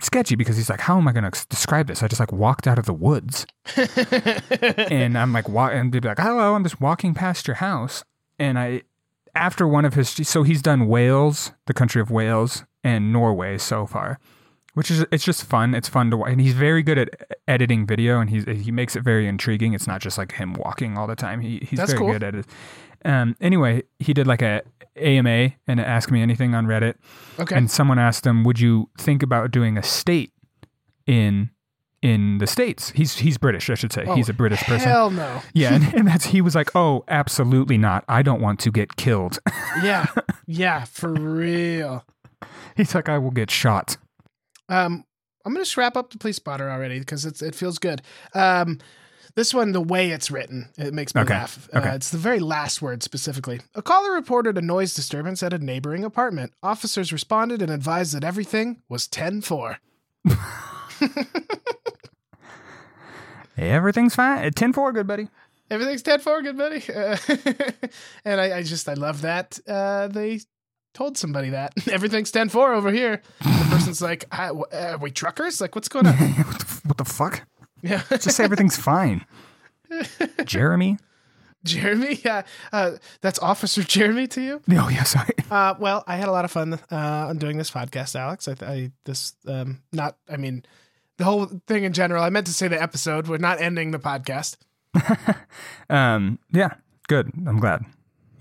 [0.00, 2.02] sketchy because he's like, "How am I going to describe this?
[2.02, 3.46] I just like walked out of the woods."
[3.76, 8.04] and I'm like, wa- and they'd be like, hello, I'm just walking past your house.
[8.38, 8.82] And I,
[9.34, 13.86] after one of his, so he's done Wales, the country of Wales, and Norway so
[13.86, 14.18] far,
[14.74, 15.74] which is, it's just fun.
[15.74, 16.30] It's fun to watch.
[16.32, 19.72] And he's very good at editing video and he's, he makes it very intriguing.
[19.72, 21.40] It's not just like him walking all the time.
[21.40, 22.12] He, he's That's very cool.
[22.12, 22.46] good at it.
[23.04, 24.62] Um, anyway, he did like a
[24.96, 26.94] AMA and Ask Me Anything on Reddit.
[27.38, 27.54] okay.
[27.56, 30.32] And someone asked him, would you think about doing a state
[31.06, 31.50] in,
[32.02, 32.90] in the States?
[32.90, 34.06] He's, he's British, I should say.
[34.14, 34.88] he's a British person.
[34.88, 35.42] Oh, Hell no.
[35.52, 38.04] Yeah, and, and that's he was like, "Oh, absolutely not.
[38.08, 39.38] I don't want to get killed."
[39.82, 40.06] Yeah,
[40.46, 42.04] yeah, for real.
[42.76, 43.96] He's like, "I will get shot."
[44.68, 45.04] Um,
[45.44, 48.02] I'm gonna just wrap up the police blotter already because it's it feels good.
[48.34, 48.78] Um,
[49.36, 51.68] this one, the way it's written, it makes me Okay, laugh.
[51.74, 51.90] okay.
[51.90, 53.60] Uh, it's the very last word specifically.
[53.74, 56.52] A caller reported a noise disturbance at a neighboring apartment.
[56.62, 59.76] Officers responded and advised that everything was 10-4.
[63.56, 64.50] Hey, everything's fine.
[64.52, 65.28] Ten four, good buddy.
[65.70, 66.82] Everything's 10-4, good buddy.
[66.92, 67.16] Uh,
[68.24, 70.40] and I, I just I love that uh, they
[70.92, 73.22] told somebody that everything's 10-4 over here.
[73.40, 74.62] The person's like, "Ah, uh,
[74.92, 75.60] "Are we truckers?
[75.60, 76.14] Like, what's going on?"
[76.84, 77.42] what the fuck?
[77.86, 78.02] Yeah.
[78.10, 79.24] Just say everything's fine.
[80.44, 80.98] Jeremy.
[81.64, 84.62] Jeremy, yeah, uh, that's Officer Jeremy to you.
[84.70, 85.34] Oh yeah, sorry.
[85.50, 88.48] Uh, well, I had a lot of fun uh, on doing this podcast, Alex.
[88.48, 90.64] I, I this um, not, I mean,
[91.18, 92.22] the whole thing in general.
[92.22, 93.26] I meant to say the episode.
[93.26, 94.56] We're not ending the podcast.
[95.88, 96.74] Um, yeah,
[97.06, 97.30] good.
[97.46, 97.84] I'm glad.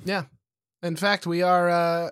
[0.03, 0.23] Yeah,
[0.81, 2.09] in fact, we are uh,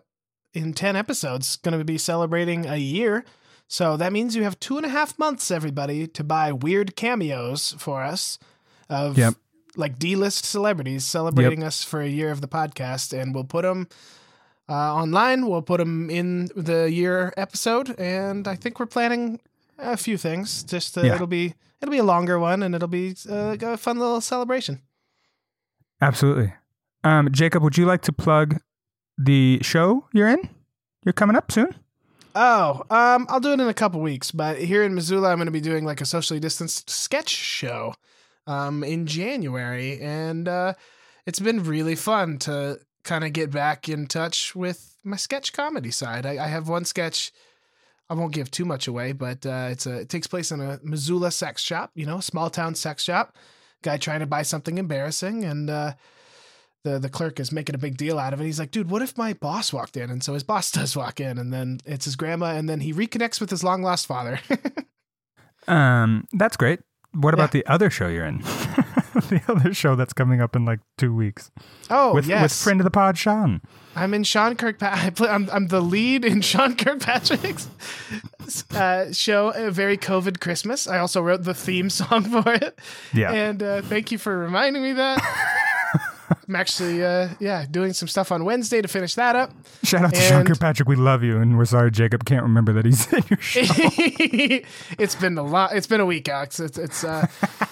[0.54, 3.26] in ten episodes going to be celebrating a year.
[3.74, 7.74] So that means you have two and a half months, everybody, to buy weird cameos
[7.80, 8.38] for us
[8.88, 9.34] of Yep.
[9.76, 13.88] like D-list celebrities celebrating us for a year of the podcast, and we'll put them
[14.70, 15.48] uh, online.
[15.48, 19.40] We'll put them in the year episode, and I think we're planning
[19.80, 20.62] a few things.
[20.64, 21.16] Just uh, Yeah.
[21.16, 24.84] it'll be it'll be a longer one, and it'll be uh, a fun little celebration.
[26.00, 26.54] Absolutely.
[27.04, 28.58] Um, Jacob, would you like to plug
[29.18, 30.48] the show you're in?
[31.04, 31.74] You're coming up soon.
[32.36, 35.46] Oh, um, I'll do it in a couple weeks, but here in Missoula, I'm going
[35.46, 37.94] to be doing like a socially distanced sketch show,
[38.48, 40.74] um, in January, and uh,
[41.26, 45.92] it's been really fun to kind of get back in touch with my sketch comedy
[45.92, 46.26] side.
[46.26, 47.32] I, I have one sketch.
[48.10, 50.80] I won't give too much away, but uh, it's a it takes place in a
[50.84, 53.36] Missoula sex shop, you know, small town sex shop.
[53.82, 55.94] Guy trying to buy something embarrassing, and uh,
[56.84, 58.46] the the clerk is making a big deal out of it.
[58.46, 61.20] He's like, "Dude, what if my boss walked in?" And so his boss does walk
[61.20, 64.40] in, and then it's his grandma, and then he reconnects with his long lost father.
[65.68, 66.82] Um, that's great.
[67.14, 68.40] What about the other show you're in?
[69.14, 71.52] the other show that's coming up in like two weeks
[71.92, 73.62] oh with yes, with friend of the pod, Sean.
[73.96, 75.06] I'm in Sean Kirkpatrick.
[75.06, 77.70] I play, I'm I'm the lead in Sean Kirkpatrick's
[78.74, 80.88] uh, show, a very COVID Christmas.
[80.88, 82.80] I also wrote the theme song for it.
[83.14, 83.32] Yeah.
[83.32, 85.60] and uh, thank you for reminding me that.
[86.48, 89.52] I'm actually, uh, yeah, doing some stuff on Wednesday to finish that up.
[89.84, 90.88] Shout out to Sean Kirkpatrick.
[90.90, 93.62] We love you, and we're sorry Jacob can't remember that he's in your show.
[95.00, 95.76] it's been a lot.
[95.76, 96.60] It's been a week, Alex.
[96.60, 97.28] It's it's uh,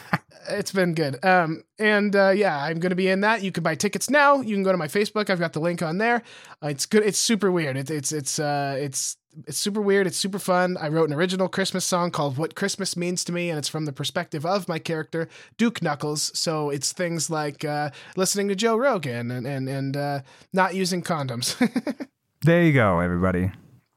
[0.49, 1.23] it's been good.
[1.23, 3.43] Um, and uh, yeah, I'm going to be in that.
[3.43, 4.41] You can buy tickets now.
[4.41, 5.29] You can go to my Facebook.
[5.29, 6.23] I've got the link on there.
[6.63, 7.03] Uh, it's good.
[7.03, 7.77] It's super weird.
[7.77, 9.17] It's it's it's uh, it's
[9.47, 10.07] it's super weird.
[10.07, 10.77] It's super fun.
[10.77, 13.85] I wrote an original Christmas song called "What Christmas Means to Me," and it's from
[13.85, 15.27] the perspective of my character
[15.57, 16.31] Duke Knuckles.
[16.37, 20.19] So it's things like uh, listening to Joe Rogan and and and uh,
[20.53, 21.55] not using condoms.
[22.43, 23.51] There you go, everybody.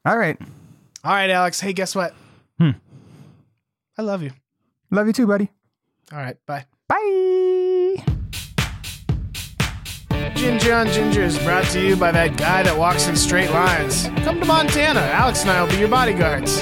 [0.05, 0.37] All right.
[1.03, 1.59] All right, Alex.
[1.59, 2.13] Hey, guess what?
[2.59, 2.71] Hmm.
[3.97, 4.31] I love you.
[4.91, 5.49] Love you too, buddy.
[6.11, 6.65] All right, bye.
[6.87, 7.41] Bye.
[10.45, 14.09] Ginger on Ginger is brought to you by that guy that walks in straight lines.
[14.23, 14.99] Come to Montana.
[14.99, 16.61] Alex and I will be your bodyguards.